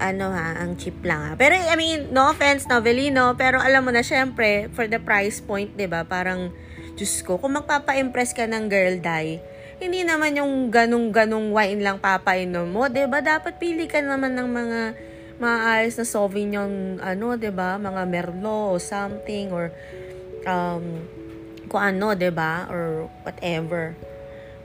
[0.00, 1.32] ano ha, ang cheap lang ha.
[1.34, 5.74] Pero, I mean, no offense, novelino, pero alam mo na, syempre, for the price point,
[5.74, 6.54] ba diba, parang,
[6.96, 9.40] Diyos ko, kung magpapa-impress ka ng girl die,
[9.80, 13.18] hindi naman yung ganong-ganong wine lang papainom mo, ba?
[13.24, 14.80] Dapat pili ka naman ng mga
[15.40, 19.72] maayos na Sauvignon, ano, 'di ba Mga Merlot or something, or
[20.44, 21.02] um,
[21.66, 23.96] kung ano, 'di ba Or whatever.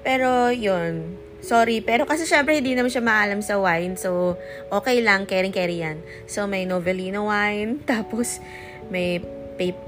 [0.06, 1.18] Pero, yun.
[1.42, 3.98] Sorry, pero kasi syempre hindi naman siya maalam sa wine.
[3.98, 4.38] So,
[4.70, 6.02] okay lang, caring-carry yan.
[6.30, 8.38] So, may Novelino wine, tapos
[8.94, 9.22] may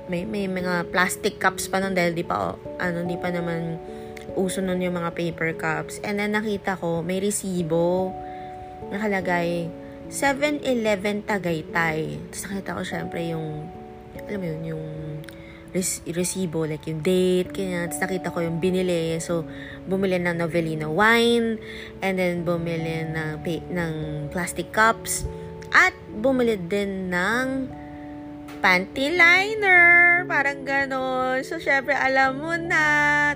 [0.08, 3.76] may, may mga plastic cups pa nun dahil di pa, ano, di pa naman
[4.40, 6.00] uso nun yung mga paper cups.
[6.08, 8.16] And then nakita ko, may resibo
[8.88, 9.68] nakalagay
[10.08, 12.20] 7-Eleven Tagaytay.
[12.32, 13.68] Tapos nakita ko syempre yung,
[14.16, 14.86] alam mo yun, yung
[15.76, 17.88] res- resibo, like yung date, kanya.
[17.88, 19.20] Tapos nakita ko yung binili.
[19.20, 19.44] So,
[19.86, 21.60] bumili ng Novelino wine,
[22.02, 23.94] and then bumili ng, ng
[24.32, 25.28] plastic cups,
[25.76, 27.68] at bumili din ng
[28.64, 30.24] panty liner.
[30.26, 31.44] Parang ganon.
[31.46, 32.84] So, syempre, alam mo na.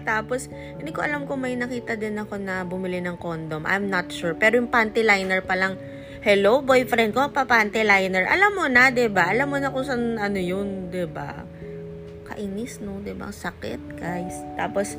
[0.02, 3.64] Tapos, hindi ko alam kung may nakita din ako na bumili ng condom.
[3.68, 4.34] I'm not sure.
[4.34, 5.78] Pero yung panty liner pa lang,
[6.22, 8.30] hello, boyfriend ko, papante liner.
[8.30, 9.34] Alam mo na, 'di ba?
[9.34, 11.46] Alam mo na kung saan ano 'yun, 'di ba?
[12.32, 13.04] nakakainis, no?
[13.04, 13.30] Diba?
[13.30, 14.40] Sakit, guys.
[14.56, 14.96] Tapos,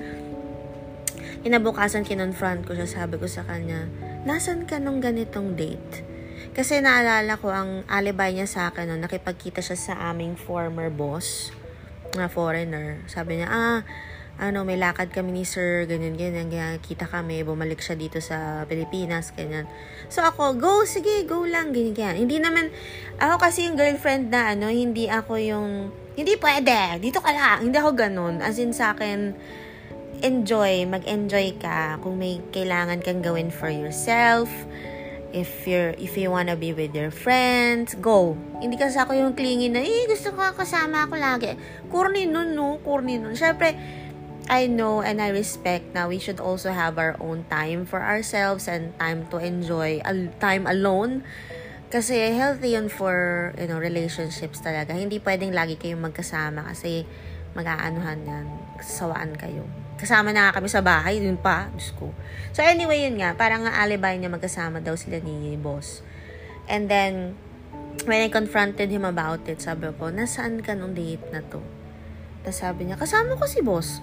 [1.43, 3.89] inabukasan kinonfront ko siya, sabi ko sa kanya,
[4.29, 6.05] nasan ka nung ganitong date?
[6.53, 11.49] Kasi naalala ko ang alibi niya sa akin, no, nakipagkita siya sa aming former boss,
[12.13, 13.01] na foreigner.
[13.09, 13.79] Sabi niya, ah,
[14.43, 18.67] ano, may lakad kami ni sir, ganyan, ganyan, ganyan, kita kami, bumalik siya dito sa
[18.67, 19.71] Pilipinas, ganyan.
[20.11, 22.17] So ako, go, sige, go lang, ganyan, ganyan.
[22.27, 22.75] Hindi naman,
[23.23, 27.79] ako kasi yung girlfriend na, ano, hindi ako yung, hindi pwede, dito ka lang, hindi
[27.79, 28.43] ako ganun.
[28.43, 29.39] As in sa akin,
[30.27, 34.51] enjoy, mag-enjoy ka kung may kailangan kang gawin for yourself,
[35.33, 38.37] if you're if you wanna be with your friends, go.
[38.61, 41.57] Hindi kasi ako yung clingy na, eh, gusto ko kasama ako lagi.
[41.89, 42.79] Corny nun, no?
[42.85, 43.33] Corny nun.
[43.33, 43.73] Syempre,
[44.51, 48.67] I know and I respect na we should also have our own time for ourselves
[48.67, 51.23] and time to enjoy al- time alone.
[51.93, 54.97] Kasi healthy yun for, you know, relationships talaga.
[54.97, 57.05] Hindi pwedeng lagi kayong magkasama kasi
[57.53, 58.47] mag-aanuhan yan.
[58.81, 59.69] Sasawaan kayo.
[60.01, 62.11] Kasama na kami sa bahay, dun pa, Diyos ko.
[62.57, 66.01] So anyway, yun nga, parang nga alibi niya magkasama daw sila ni boss.
[66.65, 67.37] And then,
[68.09, 71.61] when I confronted him about it, sabi ko, nasaan ka nung date na to?
[72.43, 74.03] Tapos sabi niya, kasama ko si boss.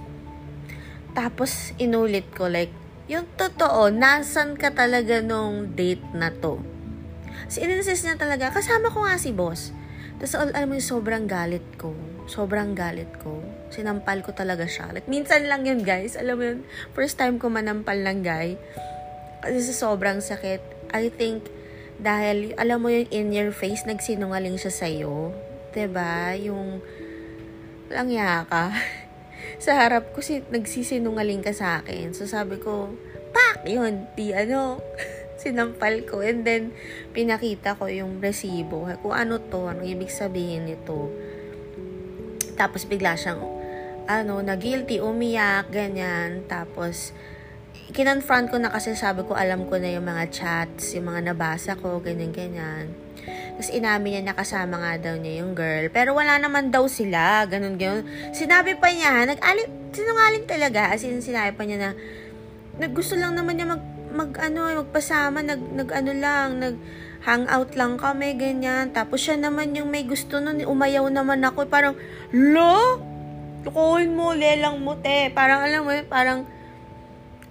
[1.17, 2.73] Tapos, inulit ko, like,
[3.09, 6.61] yung totoo, nasan ka talaga nung date na to?
[7.49, 9.73] Si ininsist niya talaga, kasama ko nga si boss.
[10.21, 11.97] Tapos, al- alam mo yung sobrang galit ko.
[12.29, 13.41] Sobrang galit ko.
[13.73, 14.93] Sinampal ko talaga siya.
[14.93, 16.13] Like, minsan lang yun, guys.
[16.13, 16.59] Alam mo yun,
[16.93, 18.53] first time ko manampal ng guy.
[19.41, 20.93] Kasi sobrang sakit.
[20.93, 21.49] I think,
[21.97, 25.33] dahil, alam mo yung in your face, nagsinungaling siya sa'yo.
[25.33, 26.13] ba diba?
[26.45, 26.77] Yung,
[27.89, 28.69] lang yaka.
[29.59, 32.15] sa harap ko, si, nagsisinungaling ka sa akin.
[32.15, 32.95] So, sabi ko,
[33.35, 33.67] pak!
[33.67, 34.79] Yun, di ano,
[35.43, 36.23] sinampal ko.
[36.23, 36.71] And then,
[37.11, 38.87] pinakita ko yung resibo.
[39.03, 41.11] Kung ano to, ano ibig sabihin nito.
[42.55, 43.43] Tapos, bigla siyang,
[44.07, 46.47] ano, na guilty, umiyak, ganyan.
[46.47, 47.11] Tapos,
[47.91, 51.75] kinonfront ko na kasi sabi ko, alam ko na yung mga chats, yung mga nabasa
[51.75, 53.08] ko, ganyan, ganyan.
[53.59, 55.91] Tapos inamin niya nakasama nga daw niya yung girl.
[55.91, 57.43] Pero wala naman daw sila.
[57.43, 58.07] Ganun, ganun.
[58.31, 60.95] Sinabi pa niya, nag-alip, sinungaling talaga.
[60.95, 61.89] As in, sinabi pa niya na,
[62.79, 63.83] naggusto lang naman niya mag,
[64.15, 66.75] mag ano, magpasama, nag, nag ano lang, nag,
[67.27, 68.95] hangout lang kami, ganyan.
[68.95, 71.67] Tapos siya naman yung may gusto nun, umayaw naman ako.
[71.67, 71.99] Parang,
[72.31, 73.03] lo?
[73.67, 75.35] Tukuhin mo, lelang mo, te.
[75.35, 76.47] Parang, alam mo, parang,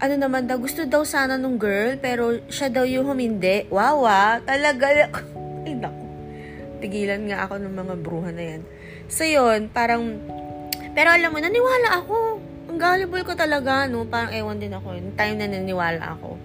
[0.01, 3.69] ano naman daw, gusto daw sana nung girl, pero siya daw yung humindi.
[3.69, 5.13] Wow, ah, talaga.
[6.79, 8.63] Tigilan nga ako ng mga bruha na yan.
[9.11, 10.19] So, yun, parang,
[10.95, 12.17] pero alam mo, naniwala ako.
[12.69, 14.07] Ang gullible ko talaga, no?
[14.07, 14.95] Parang ewan din ako.
[14.95, 16.39] Yung time na naniwala ako.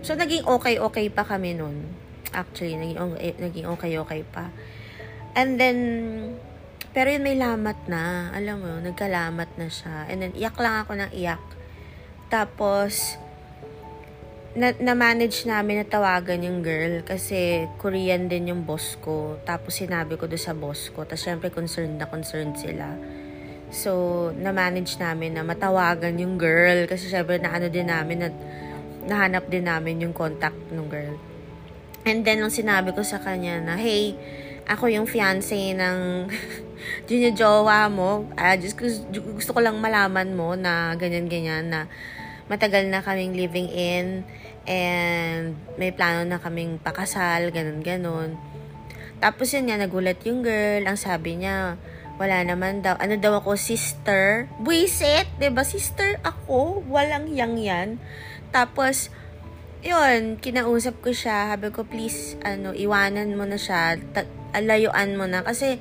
[0.00, 1.90] So, naging okay-okay pa kami nun.
[2.30, 2.98] Actually, naging,
[3.42, 4.48] naging okay-okay pa.
[5.36, 5.78] And then,
[6.96, 8.32] pero yun may lamat na.
[8.32, 10.08] Alam mo, nagkalamat na siya.
[10.08, 11.42] And then, iyak lang ako ng iyak.
[12.32, 13.20] Tapos,
[14.56, 19.36] na, na-manage namin na tawagan yung girl kasi Korean din yung boss ko.
[19.44, 21.04] Tapos sinabi ko do sa boss ko.
[21.04, 22.96] Tapos syempre concerned na concerned sila.
[23.68, 28.28] So, na-manage namin na matawagan yung girl kasi syempre na ano din namin na
[29.04, 31.14] nahanap din namin yung contact ng girl.
[32.08, 34.16] And then, nung sinabi ko sa kanya na, hey,
[34.64, 36.30] ako yung fiancé ng
[37.10, 38.24] junior jowa mo.
[38.38, 38.78] Uh, just,
[39.12, 41.80] gusto ko lang malaman mo na ganyan-ganyan na
[42.46, 44.22] matagal na kaming living in
[44.66, 48.34] and may plano na kaming pakasal, ganun-ganun.
[49.22, 50.84] Tapos yun nga, nagulat yung girl.
[50.84, 51.80] Ang sabi niya,
[52.20, 52.96] wala naman daw.
[53.00, 54.48] Ano daw ako, sister?
[54.60, 55.28] Buisit!
[55.36, 55.64] ba diba?
[55.64, 56.84] Sister ako.
[56.88, 57.96] Walang yang yan.
[58.52, 59.08] Tapos,
[59.80, 61.56] yun, kinausap ko siya.
[61.56, 63.96] Sabi ko, please, ano, iwanan mo na siya.
[64.12, 65.44] Ta- layuan mo na.
[65.44, 65.80] Kasi,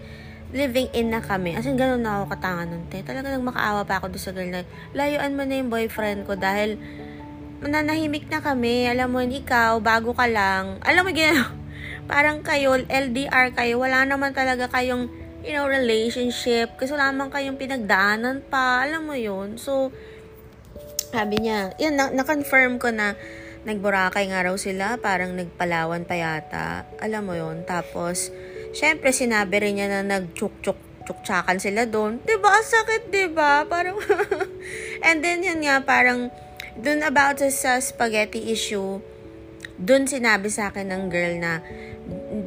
[0.56, 1.52] living in na kami.
[1.52, 3.04] As in, ganun na ako katanga nun, te.
[3.04, 4.64] Talaga nang makaawa pa ako doon sa girl na,
[4.96, 6.80] layuan mo na yung boyfriend ko dahil
[7.60, 8.88] nanahimik na kami.
[8.88, 10.80] Alam mo, ikaw, bago ka lang.
[10.88, 11.52] Alam mo, gano'n,
[12.12, 15.12] parang kayo, LDR kayo, wala naman talaga kayong,
[15.44, 16.72] you know, relationship.
[16.80, 18.88] Kasi wala naman kayong pinagdaanan pa.
[18.88, 19.60] Alam mo yun.
[19.60, 19.92] So,
[21.12, 23.20] sabi niya, yun, na- na-confirm ko na,
[23.68, 26.86] nagburakay nga raw sila, parang nagpalawan pa yata.
[27.04, 27.66] Alam mo yun.
[27.68, 28.32] Tapos,
[28.76, 32.20] syempre, sinabi rin niya na nag-chuk-chuk tsuktsakan sila doon.
[32.42, 32.60] ba?
[32.60, 33.64] Sakit, 'di ba?
[33.70, 33.96] Parang
[35.08, 36.34] And then yun nga parang
[36.76, 39.00] dun about sa spaghetti issue,
[39.78, 41.62] dun sinabi sa akin ng girl na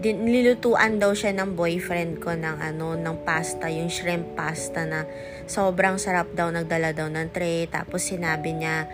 [0.05, 5.09] nilutuan daw siya ng boyfriend ko ng ano ng pasta, yung shrimp pasta na
[5.49, 8.87] sobrang sarap daw nagdala daw ng tray tapos sinabi niya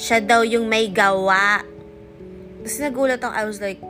[0.00, 1.60] siya daw yung may gawa.
[2.60, 3.80] Tapos nagulat ako, I was like,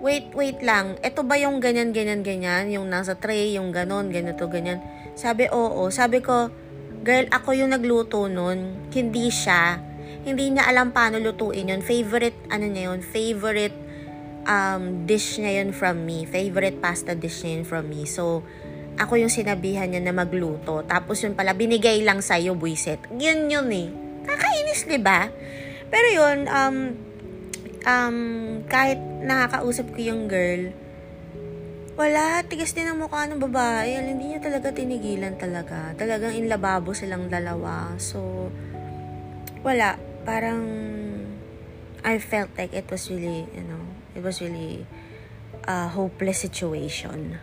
[0.00, 4.44] wait, wait lang, ito ba yung ganyan, ganyan, ganyan, yung nasa tray, yung ganon, ganito,
[4.48, 4.80] ganyan.
[5.16, 5.88] Sabi, oo.
[5.88, 6.52] Sabi ko,
[7.00, 8.90] girl, ako yung nagluto nun.
[8.92, 9.80] Hindi siya.
[10.26, 11.80] Hindi niya alam paano lutuin yun.
[11.80, 13.76] Favorite, ano niya yun, favorite
[14.44, 16.28] um, dish niya yun from me.
[16.28, 18.04] Favorite pasta dish niya yun from me.
[18.04, 18.44] So,
[18.96, 20.84] ako yung sinabihan niya na magluto.
[20.84, 23.00] Tapos yun pala, binigay lang sa'yo, buisit.
[23.12, 23.88] Yun yun eh.
[24.26, 25.30] Nakakainis, di ba?
[25.86, 26.76] Pero yun, um,
[27.86, 28.18] um,
[28.66, 30.74] kahit nakakausap ko yung girl,
[31.96, 33.96] wala, tigas din ang mukha ng babae.
[33.96, 35.96] Hindi niya talaga tinigilan talaga.
[35.96, 37.96] Talagang inlababo silang dalawa.
[37.96, 38.50] So,
[39.64, 39.96] wala.
[40.26, 40.60] Parang,
[42.04, 43.80] I felt like it was really, you know,
[44.12, 44.84] it was really
[45.64, 47.40] a hopeless situation.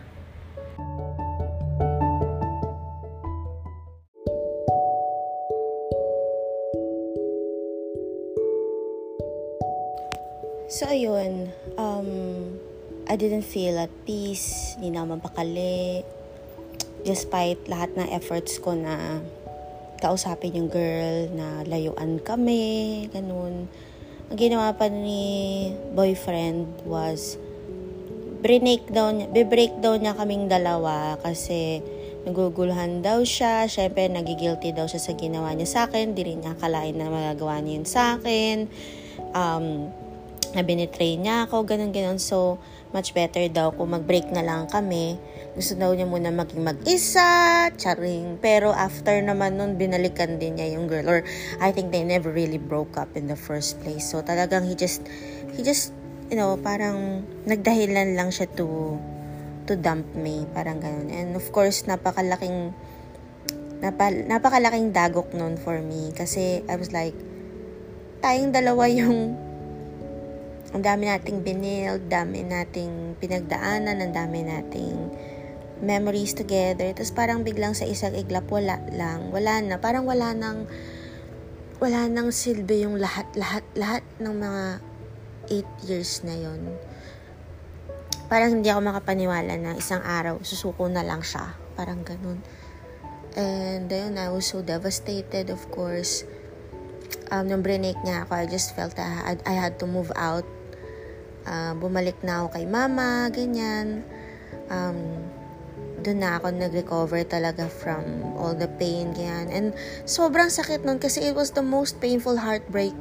[13.14, 16.02] I didn't feel at peace, hindi na mapakali.
[17.06, 19.22] Despite lahat ng efforts ko na
[20.02, 23.70] kausapin yung girl, na layuan kami, ganun.
[24.34, 27.38] Ang ginawa pa ni boyfriend was
[28.42, 31.86] break down, be-break down niya kaming dalawa kasi
[32.26, 33.70] naguguluhan daw siya.
[33.70, 36.18] Siyempre, nagigilty daw siya sa ginawa niya sa akin.
[36.18, 38.66] Di rin niya akalain na magagawa niya yun sa akin.
[39.38, 39.86] Um,
[40.54, 42.18] na binitray niya ako, ganun, ganun.
[42.18, 42.58] So,
[42.94, 45.18] much better daw kung mag-break na lang kami.
[45.58, 48.38] Gusto daw niya muna maging mag-isa, charing.
[48.38, 51.10] Pero after naman nun, binalikan din niya yung girl.
[51.10, 51.20] Or
[51.58, 54.06] I think they never really broke up in the first place.
[54.06, 55.02] So talagang he just,
[55.58, 55.90] he just,
[56.30, 58.94] you know, parang nagdahilan lang siya to,
[59.66, 60.46] to dump me.
[60.54, 61.10] Parang ganun.
[61.10, 62.70] And of course, napakalaking,
[63.82, 66.14] napa, napakalaking dagok nun for me.
[66.14, 67.18] Kasi I was like,
[68.22, 69.34] tayong dalawa yung
[70.74, 74.98] ang dami nating binild, dami nating pinagdaanan, ang dami nating
[75.78, 76.90] memories together.
[76.90, 79.30] Tapos parang biglang sa isang iglap, wala lang.
[79.30, 79.78] Wala na.
[79.78, 80.66] Parang wala nang,
[81.78, 84.64] wala nang silbi yung lahat, lahat, lahat ng mga
[85.86, 86.74] 8 years na yon
[88.26, 91.54] Parang hindi ako makapaniwala na isang araw, susuko na lang siya.
[91.78, 92.42] Parang ganun.
[93.38, 96.26] And then I was so devastated, of course.
[97.30, 100.46] Um, nung brinake niya ako, I just felt I I had to move out
[101.46, 104.04] uh, bumalik na ako kay mama, ganyan.
[104.68, 105.28] Um,
[106.04, 108.04] doon na ako nag-recover talaga from
[108.36, 109.48] all the pain, ganyan.
[109.48, 109.66] And
[110.04, 112.96] sobrang sakit nun kasi it was the most painful heartbreak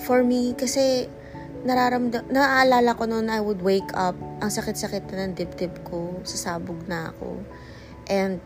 [0.00, 1.12] for me kasi
[1.66, 6.86] nararamdam, naaalala ko noon I would wake up, ang sakit-sakit na ng dibdib ko, sasabog
[6.86, 7.42] na ako.
[8.06, 8.38] And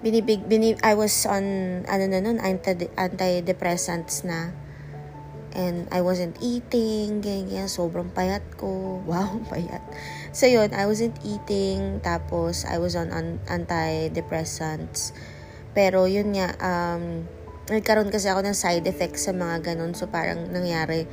[0.00, 1.44] binibig, binib, I was on,
[1.84, 4.54] ano na nun, anti, antidepressants na
[5.50, 8.68] And I wasn't eating, ganyan, sobrang payat ko.
[9.10, 9.82] Wow, payat.
[10.30, 15.10] So yun, I wasn't eating, tapos I was on an- antidepressants.
[15.74, 17.26] Pero yun nga, um,
[17.66, 19.94] nagkaroon kasi ako ng side effects sa mga ganun.
[19.94, 21.10] So parang nangyari,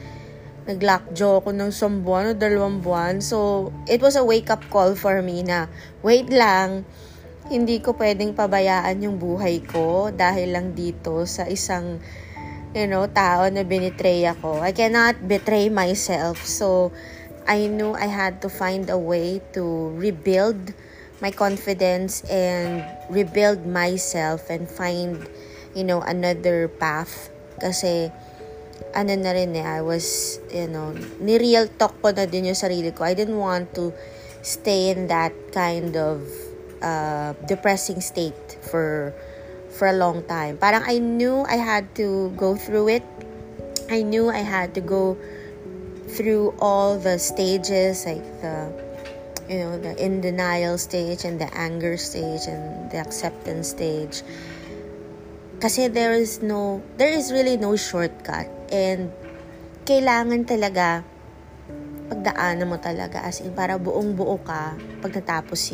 [0.67, 3.23] nag-lockjaw ako ng isang buwan o dalawang buwan.
[3.23, 5.71] So, it was a wake-up call for me na,
[6.03, 6.83] wait lang,
[7.47, 12.03] hindi ko pwedeng pabayaan yung buhay ko dahil lang dito sa isang
[12.77, 14.61] you know, tao na binitray ako.
[14.61, 16.45] I cannot betray myself.
[16.45, 16.93] So,
[17.49, 20.77] I knew I had to find a way to rebuild
[21.17, 25.25] my confidence and rebuild myself and find,
[25.73, 27.33] you know, another path.
[27.57, 28.13] Kasi,
[28.93, 32.93] ano na rin eh, I was, you know, ni-real talk ko na din yung sarili
[32.93, 33.01] ko.
[33.09, 33.89] I didn't want to
[34.45, 36.21] stay in that kind of
[36.85, 39.17] uh, depressing state for
[39.77, 40.57] for a long time.
[40.57, 43.05] Parang I knew I had to go through it.
[43.93, 45.15] I knew I had to go
[46.09, 48.73] through all the stages, like the,
[49.47, 54.25] you know, the in denial stage and the anger stage and the acceptance stage.
[55.61, 58.49] Kasi there is no, there is really no shortcut.
[58.73, 59.13] And
[59.85, 61.05] kailangan talaga
[62.07, 65.71] pagdaanan mo talaga as in para buong buo ka pag natapos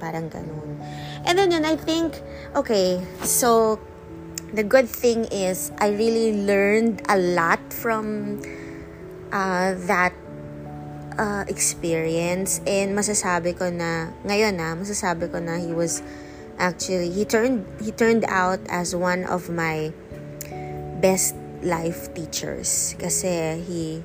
[0.00, 0.80] parang ganun.
[1.28, 2.16] And then yun I think
[2.56, 3.80] okay so
[4.54, 8.38] the good thing is I really learned a lot from
[9.34, 10.14] uh, that
[11.18, 12.62] uh, experience.
[12.66, 16.02] And masasabi ko na ngayon na masasabi ko na he was
[16.58, 19.90] actually he turned he turned out as one of my
[21.02, 21.34] best
[21.66, 22.94] life teachers.
[22.98, 24.02] Kasi he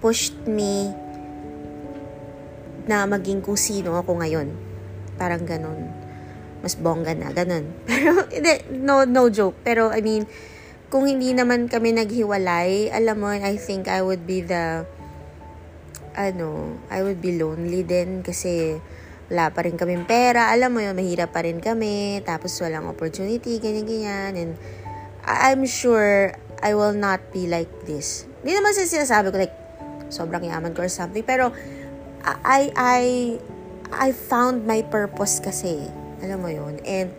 [0.00, 0.90] pushed me
[2.88, 4.50] na maging kung sino ako ngayon.
[5.20, 5.92] Parang ganun.
[6.64, 7.70] Mas bongga na, ganun.
[7.88, 8.24] Pero,
[8.72, 9.60] no, no joke.
[9.62, 10.24] Pero, I mean,
[10.90, 14.82] kung hindi naman kami naghiwalay, alam mo, I think I would be the,
[16.18, 18.82] ano, I would be lonely din kasi
[19.30, 23.62] wala pa rin kaming pera, alam mo yun, mahirap pa rin kami, tapos walang opportunity,
[23.62, 24.52] ganyan-ganyan, and
[25.22, 28.26] I'm sure I will not be like this.
[28.42, 29.54] Hindi naman sinasabi ko, like,
[30.10, 31.54] sobrang yaman ko or something, pero
[32.20, 33.02] I, I,
[33.90, 35.88] I found my purpose kasi,
[36.20, 37.10] alam mo yun, and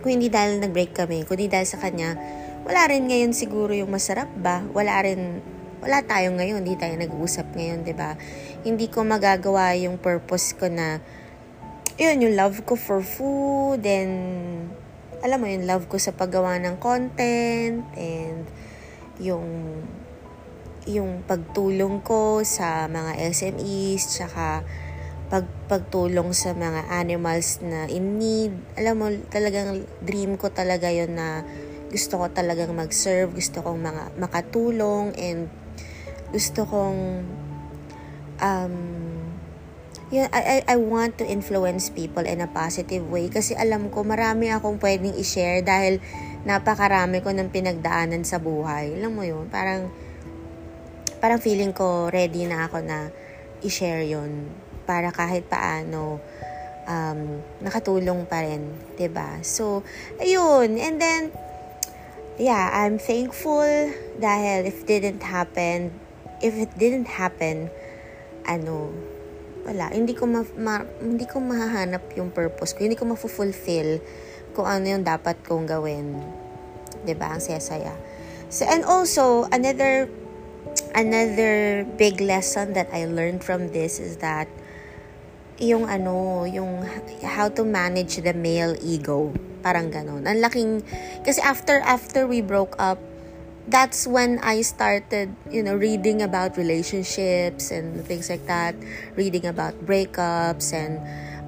[0.00, 2.16] kung hindi dahil nag-break kami, kung hindi dahil sa kanya,
[2.64, 4.62] wala rin ngayon siguro yung masarap ba?
[4.72, 5.42] Wala rin,
[5.82, 8.14] wala tayo ngayon, hindi tayo nag-uusap ngayon, 'di ba?
[8.62, 11.00] Hindi ko magagawa yung purpose ko na
[12.00, 14.12] yun, yung love ko for food, and
[15.20, 18.48] alam mo yung love ko sa paggawa ng content, and
[19.20, 19.44] yung
[20.88, 24.64] yung pagtulong ko sa mga SMEs, tsaka
[25.30, 28.52] pag, pagtulong sa mga animals na in need.
[28.74, 31.44] Alam mo, talagang dream ko talaga yon na
[31.90, 35.50] gusto ko talagang mag-serve, gusto kong mga, makatulong, and
[36.30, 37.26] gusto kong
[38.38, 38.74] um,
[40.10, 44.02] yun, I, I, I want to influence people in a positive way kasi alam ko
[44.02, 46.02] marami akong pwedeng i-share dahil
[46.42, 48.98] napakarami ko ng pinagdaanan sa buhay.
[48.98, 49.86] Alam mo yun, parang
[51.20, 53.12] parang feeling ko ready na ako na
[53.60, 54.48] i-share yun
[54.88, 56.18] para kahit paano
[56.88, 57.20] um,
[57.60, 59.38] nakatulong pa rin, 'di ba?
[59.44, 59.84] So,
[60.18, 60.80] ayun.
[60.80, 61.22] And then
[62.40, 65.92] yeah, I'm thankful dahil if didn't happen,
[66.40, 67.68] if it didn't happen,
[68.48, 68.90] ano,
[69.68, 74.00] wala, hindi ko ma, ma, hindi ko mahahanap yung purpose ko, hindi ko ma-fulfill
[74.56, 76.16] kung ano yung dapat kong gawin.
[77.04, 77.36] 'Di ba?
[77.36, 77.94] Ang saya-saya.
[78.50, 80.10] So and also another
[80.94, 84.48] another big lesson that I learned from this is that
[85.60, 86.82] yung ano, yung
[87.22, 89.32] how to manage the male ego.
[89.60, 90.24] Parang ganun.
[90.24, 90.80] Ang laking,
[91.20, 92.96] kasi after, after we broke up,
[93.68, 98.74] that's when I started, you know, reading about relationships and things like that,
[99.14, 100.98] reading about breakups and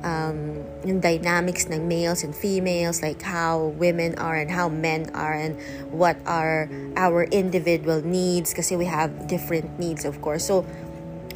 [0.03, 5.35] um, yung dynamics ng males and females, like how women are and how men are
[5.35, 5.57] and
[5.91, 10.47] what are our individual needs kasi we have different needs, of course.
[10.47, 10.67] So,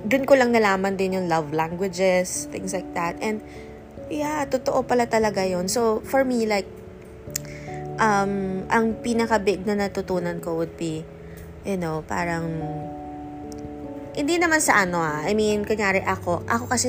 [0.07, 3.19] dun ko lang nalaman din yung love languages, things like that.
[3.23, 3.43] And,
[4.11, 6.69] yeah, totoo pala talaga yon So, for me, like,
[7.99, 11.03] um, ang pinaka-big na natutunan ko would be,
[11.67, 12.47] you know, parang,
[14.17, 15.27] hindi naman sa ano ah.
[15.27, 16.89] I mean, kunyari ako, ako kasi,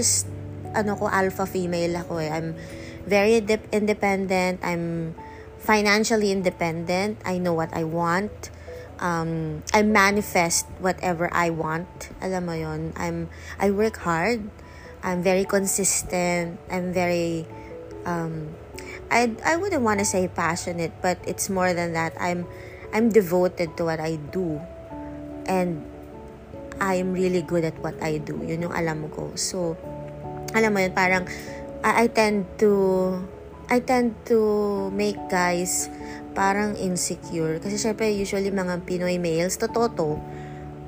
[0.74, 2.32] ano ko, alpha female ako eh.
[2.32, 2.56] I'm
[3.08, 4.60] very de- independent.
[4.64, 5.16] I'm
[5.60, 7.20] financially independent.
[7.26, 8.52] I know what I want.
[8.98, 12.10] Um, I manifest whatever I want.
[12.20, 13.30] Alam mo yon I'm,
[13.62, 14.50] I work hard.
[15.04, 16.58] I'm very consistent.
[16.72, 17.46] I'm very,
[18.06, 18.50] um,
[19.12, 22.18] I I wouldn't want to say passionate, but it's more than that.
[22.20, 22.44] I'm
[22.92, 24.60] I'm devoted to what I do.
[25.48, 25.86] And
[26.80, 28.38] I'm really good at what I do.
[28.44, 29.32] Yun yung alam ko.
[29.36, 29.78] So,
[30.54, 31.24] alam mo yun, parang
[31.84, 32.72] I, I tend to
[33.68, 34.40] I tend to
[34.96, 35.92] make guys
[36.38, 37.58] parang insecure.
[37.58, 40.10] Kasi syempre, usually mga Pinoy males, totoo to,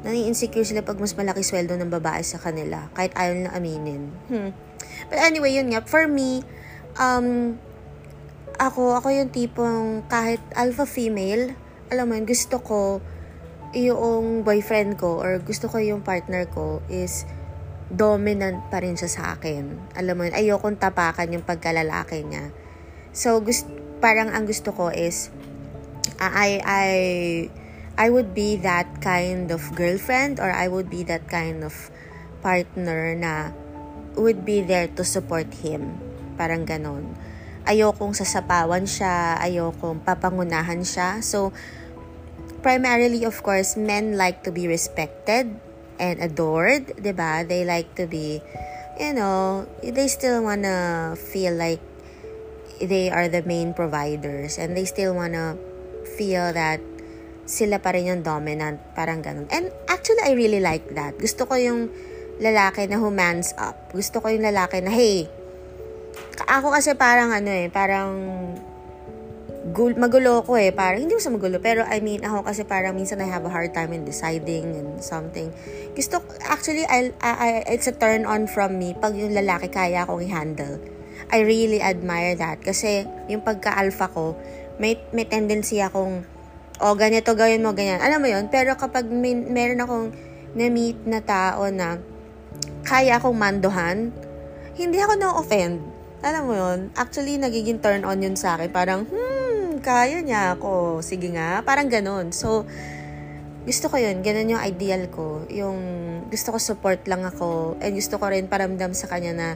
[0.05, 2.87] nani-insecure sila pag mas malaki sweldo ng babae sa kanila.
[2.93, 4.13] Kahit ayaw na aminin.
[4.29, 4.53] Hmm.
[5.09, 5.83] But anyway, yun nga.
[5.83, 6.45] For me,
[7.01, 7.57] um,
[8.61, 11.57] ako, ako yung tipong kahit alpha female,
[11.89, 13.01] alam mo yun, gusto ko
[13.73, 17.25] yung boyfriend ko or gusto ko yung partner ko is
[17.89, 19.93] dominant pa rin siya sa akin.
[19.97, 22.53] Alam mo yun, ayokong tapakan yung pagkalalaki niya.
[23.11, 23.65] So, gust,
[23.99, 25.33] parang ang gusto ko is,
[26.21, 26.89] I, I,
[27.97, 31.73] I would be that kind of girlfriend or I would be that kind of
[32.45, 33.51] partner na
[34.15, 35.97] would be there to support him.
[36.39, 37.17] Parang ganon
[37.69, 41.21] ayokong sasapawan siya, ayokong papangunahan siya.
[41.21, 41.53] So,
[42.65, 45.53] primarily, of course, men like to be respected
[45.99, 47.31] and adored, ba diba?
[47.45, 48.41] They like to be,
[48.97, 51.83] you know, they still wanna feel like
[52.79, 55.59] they are the main providers and they still wanna
[56.15, 56.79] feel that
[57.43, 59.49] sila pa rin yung dominant, parang ganun.
[59.51, 61.19] And actually, I really like that.
[61.19, 61.89] Gusto ko yung
[62.39, 63.91] lalaki na who mans up.
[63.91, 65.27] Gusto ko yung lalaki na, hey,
[66.47, 68.13] ako kasi parang ano eh, parang
[69.71, 70.73] gul magulo ko eh.
[70.73, 71.61] Parang, hindi ko sa magulo.
[71.61, 74.89] Pero I mean, ako kasi parang minsan I have a hard time in deciding and
[75.03, 75.53] something.
[75.93, 80.25] Gusto, actually, I, I, it's a turn on from me pag yung lalaki kaya akong
[80.25, 80.81] i-handle.
[81.29, 82.65] I really admire that.
[82.65, 84.33] Kasi yung pagka-alpha ko,
[84.81, 86.25] may, may tendency akong,
[86.81, 88.01] oh, ganito gawin mo, ganyan.
[88.01, 90.05] Alam mo yon Pero kapag may, meron akong
[90.57, 92.01] na-meet na tao na
[92.81, 94.09] kaya akong mandohan,
[94.79, 98.67] hindi ako na-offend alam mo yun, actually, nagiging turn on yun sa akin.
[98.75, 99.38] Parang, hmm,
[99.81, 101.03] kaya niya ako.
[101.03, 101.59] Sige nga.
[101.63, 102.31] Parang ganun.
[102.35, 102.63] So,
[103.67, 104.23] gusto ko yun.
[104.23, 105.43] Ganun yung ideal ko.
[105.51, 105.79] Yung
[106.31, 107.75] gusto ko support lang ako.
[107.83, 109.49] And gusto ko rin paramdam sa kanya na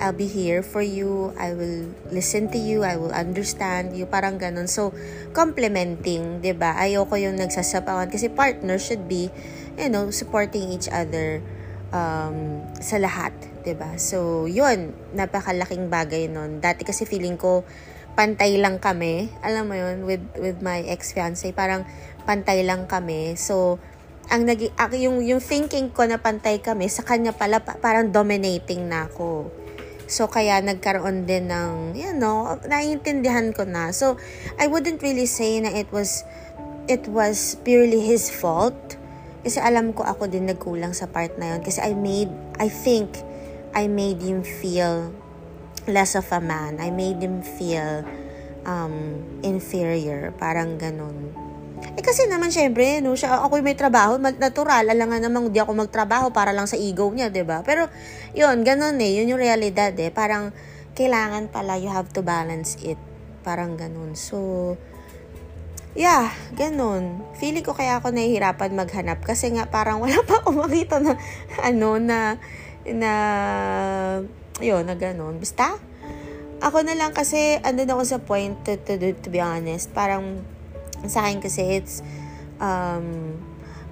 [0.00, 1.36] I'll be here for you.
[1.36, 2.88] I will listen to you.
[2.88, 4.08] I will understand you.
[4.08, 4.64] Parang ganun.
[4.64, 4.96] So,
[5.36, 6.72] complementing, 'di ba?
[6.80, 9.28] Ayoko yung nagsasapawan kasi partner should be,
[9.76, 11.44] you know, supporting each other
[11.92, 13.36] um, sa lahat,
[13.76, 14.00] ba?
[14.00, 16.64] So, 'yun, napakalaking bagay nun.
[16.64, 17.68] Dati kasi feeling ko
[18.14, 19.30] pantay lang kami.
[19.42, 21.86] Alam mo 'yun with with my ex-fiance, parang
[22.26, 23.34] pantay lang kami.
[23.34, 23.80] So,
[24.30, 24.62] ang nag
[24.94, 29.50] yung yung thinking ko na pantay kami sa kanya pala parang dominating na ako.
[30.10, 33.94] So, kaya nagkaroon din ng, you know, naiintindihan ko na.
[33.94, 34.18] So,
[34.58, 36.26] I wouldn't really say na it was,
[36.90, 38.74] it was purely his fault.
[39.46, 41.62] Kasi alam ko ako din nagkulang sa part na yun.
[41.62, 43.22] Kasi I made, I think,
[43.70, 45.14] I made him feel
[45.86, 46.80] less of a man.
[46.82, 48.04] I made him feel
[48.66, 50.32] um, inferior.
[50.36, 51.32] Parang ganun.
[51.96, 55.72] Eh kasi naman syempre, no, siya ako may trabaho, natural, alam nga namang di ako
[55.72, 57.64] magtrabaho para lang sa ego niya, 'di ba?
[57.64, 57.88] Pero
[58.36, 60.12] 'yun, ganun eh, 'yun yung realidad eh.
[60.12, 60.52] Parang
[60.92, 63.00] kailangan pala you have to balance it.
[63.40, 64.12] Parang ganun.
[64.12, 64.76] So
[65.90, 67.26] Yeah, ganun.
[67.42, 71.18] Feeling ko kaya ako nahihirapan maghanap kasi nga parang wala pa akong makita na
[71.68, 72.38] ano na
[72.86, 73.12] na
[74.62, 75.40] yun, na ganun.
[75.40, 75.76] Basta,
[76.60, 79.88] ako na lang kasi andun ako sa point to, to, to, be honest.
[79.96, 80.44] Parang
[81.08, 82.04] sa akin kasi it's
[82.60, 83.36] um,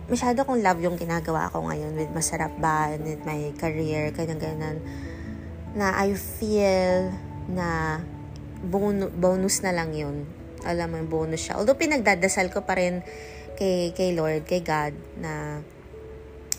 [0.09, 4.77] masyado kong love yung ginagawa ko ngayon with Masarap Ba with my career, ganyan ganyan
[5.77, 7.13] na I feel
[7.49, 8.01] na
[8.65, 10.29] bonus, bonus na lang yun.
[10.65, 11.61] Alam mo, bonus siya.
[11.61, 13.01] Although pinagdadasal ko pa rin
[13.57, 15.63] kay, kay Lord, kay God, na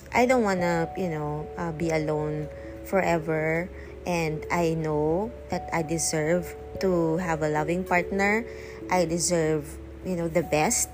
[0.09, 2.49] I don't wanna, you know, uh, be alone
[2.87, 3.69] forever.
[4.09, 8.41] And I know that I deserve to have a loving partner.
[8.89, 10.89] I deserve you know, the best.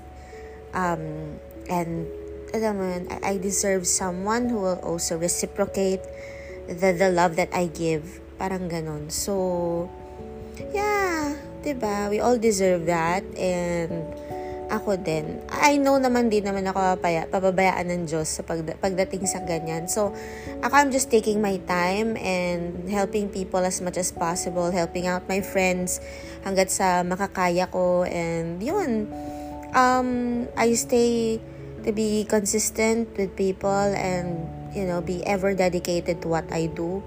[0.76, 1.40] Um,
[1.72, 2.04] and,
[2.52, 6.04] alam mo yun, I, deserve someone who will also reciprocate
[6.68, 8.20] the, the love that I give.
[8.36, 9.08] Parang ganon.
[9.08, 9.88] So,
[10.76, 12.10] yeah, diba?
[12.12, 13.24] We all deserve that.
[13.40, 14.04] And,
[14.76, 15.40] ako din.
[15.48, 19.88] I know naman din naman ako papaya, pababayaan ng Diyos sa pag, pagdating sa ganyan.
[19.88, 20.12] So,
[20.60, 25.24] ako I'm just taking my time and helping people as much as possible, helping out
[25.26, 25.98] my friends
[26.44, 28.04] hanggat sa makakaya ko.
[28.04, 29.08] And yun,
[29.72, 30.08] um,
[30.54, 31.40] I stay
[31.82, 34.44] to be consistent with people and,
[34.76, 37.00] you know, be ever dedicated to what I do.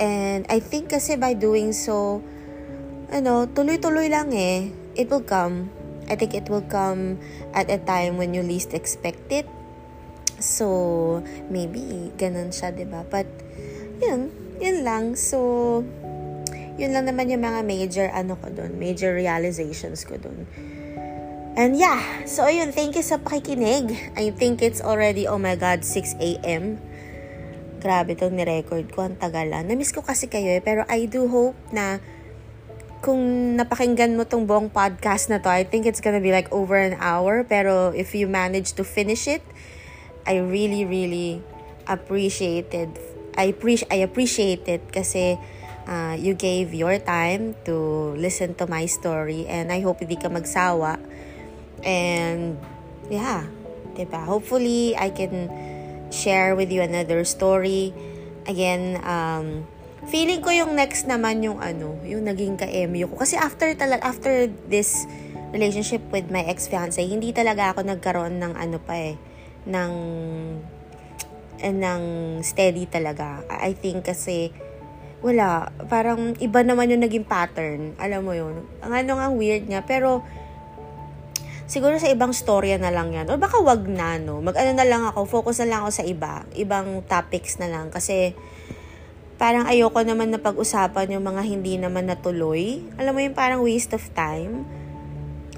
[0.00, 2.24] And I think kasi by doing so,
[3.12, 4.72] ano, tuloy-tuloy lang eh.
[4.94, 7.18] It will come I think it will come
[7.52, 9.48] at a time when you least expect it.
[10.42, 13.06] So, maybe ganun siya, ba?
[13.08, 13.30] But
[14.02, 14.28] yun,
[14.60, 15.16] yun lang.
[15.16, 15.80] So,
[16.74, 20.46] yun lang naman yung mga major ano ko doon, major realizations ko doon.
[21.54, 23.94] And yeah, so ayun, thank you sa pakikinig.
[24.18, 26.82] I think it's already, oh my God, 6 a.m.
[27.78, 29.70] Grabe itong ni-record ko, ang tagalan.
[29.70, 32.02] Namiss ko kasi kayo eh, pero I do hope na
[33.04, 36.80] kung napakinggan mo tong buong podcast na to, I think it's gonna be like over
[36.80, 37.44] an hour.
[37.44, 39.44] Pero if you manage to finish it,
[40.24, 41.44] I really, really
[41.84, 42.96] appreciated.
[43.36, 45.36] I appreciate, I appreciate it kasi
[45.84, 50.32] uh, you gave your time to listen to my story and I hope hindi ka
[50.32, 50.96] magsawa.
[51.84, 52.56] And
[53.12, 53.44] yeah,
[53.92, 54.24] diba?
[54.24, 55.52] Hopefully, I can
[56.08, 57.92] share with you another story.
[58.48, 59.68] Again, um,
[60.08, 63.24] feeling ko yung next naman yung ano, yung naging ka-MU ko.
[63.24, 65.08] Kasi after talaga, after this
[65.54, 69.14] relationship with my ex-fiance, hindi talaga ako nagkaroon ng ano pa eh,
[69.70, 69.92] ng,
[71.62, 72.02] eh, ng
[72.42, 73.46] steady talaga.
[73.48, 74.50] I think kasi,
[75.24, 77.96] wala, parang iba naman yung naging pattern.
[77.96, 78.66] Alam mo yun.
[78.84, 80.20] Ang ano nga weird nga, pero,
[81.64, 83.30] siguro sa ibang storya na lang yan.
[83.32, 84.44] O baka wag na, no?
[84.44, 86.44] Mag-ano na lang ako, focus na lang ako sa iba.
[86.52, 87.88] Ibang topics na lang.
[87.88, 88.36] Kasi,
[89.34, 92.82] parang ayoko naman na pag-usapan yung mga hindi naman natuloy.
[92.98, 94.62] Alam mo yung parang waste of time.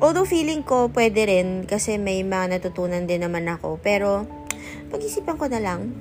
[0.01, 3.81] Although feeling ko pwede rin kasi may mga natutunan din naman ako.
[3.81, 4.25] Pero
[4.89, 5.93] pag-isipan ko na lang.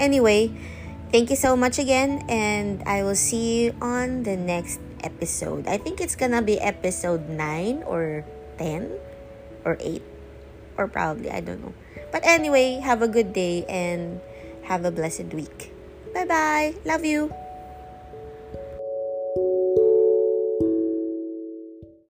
[0.00, 0.52] Anyway,
[1.12, 5.68] thank you so much again and I will see you on the next episode.
[5.68, 8.24] I think it's gonna be episode 9 or
[8.56, 8.88] 10
[9.64, 10.00] or 8
[10.80, 11.76] or probably, I don't know.
[12.12, 14.20] But anyway, have a good day and
[14.68, 15.73] have a blessed week.
[16.14, 16.74] Bye bye.
[16.84, 17.43] Love you.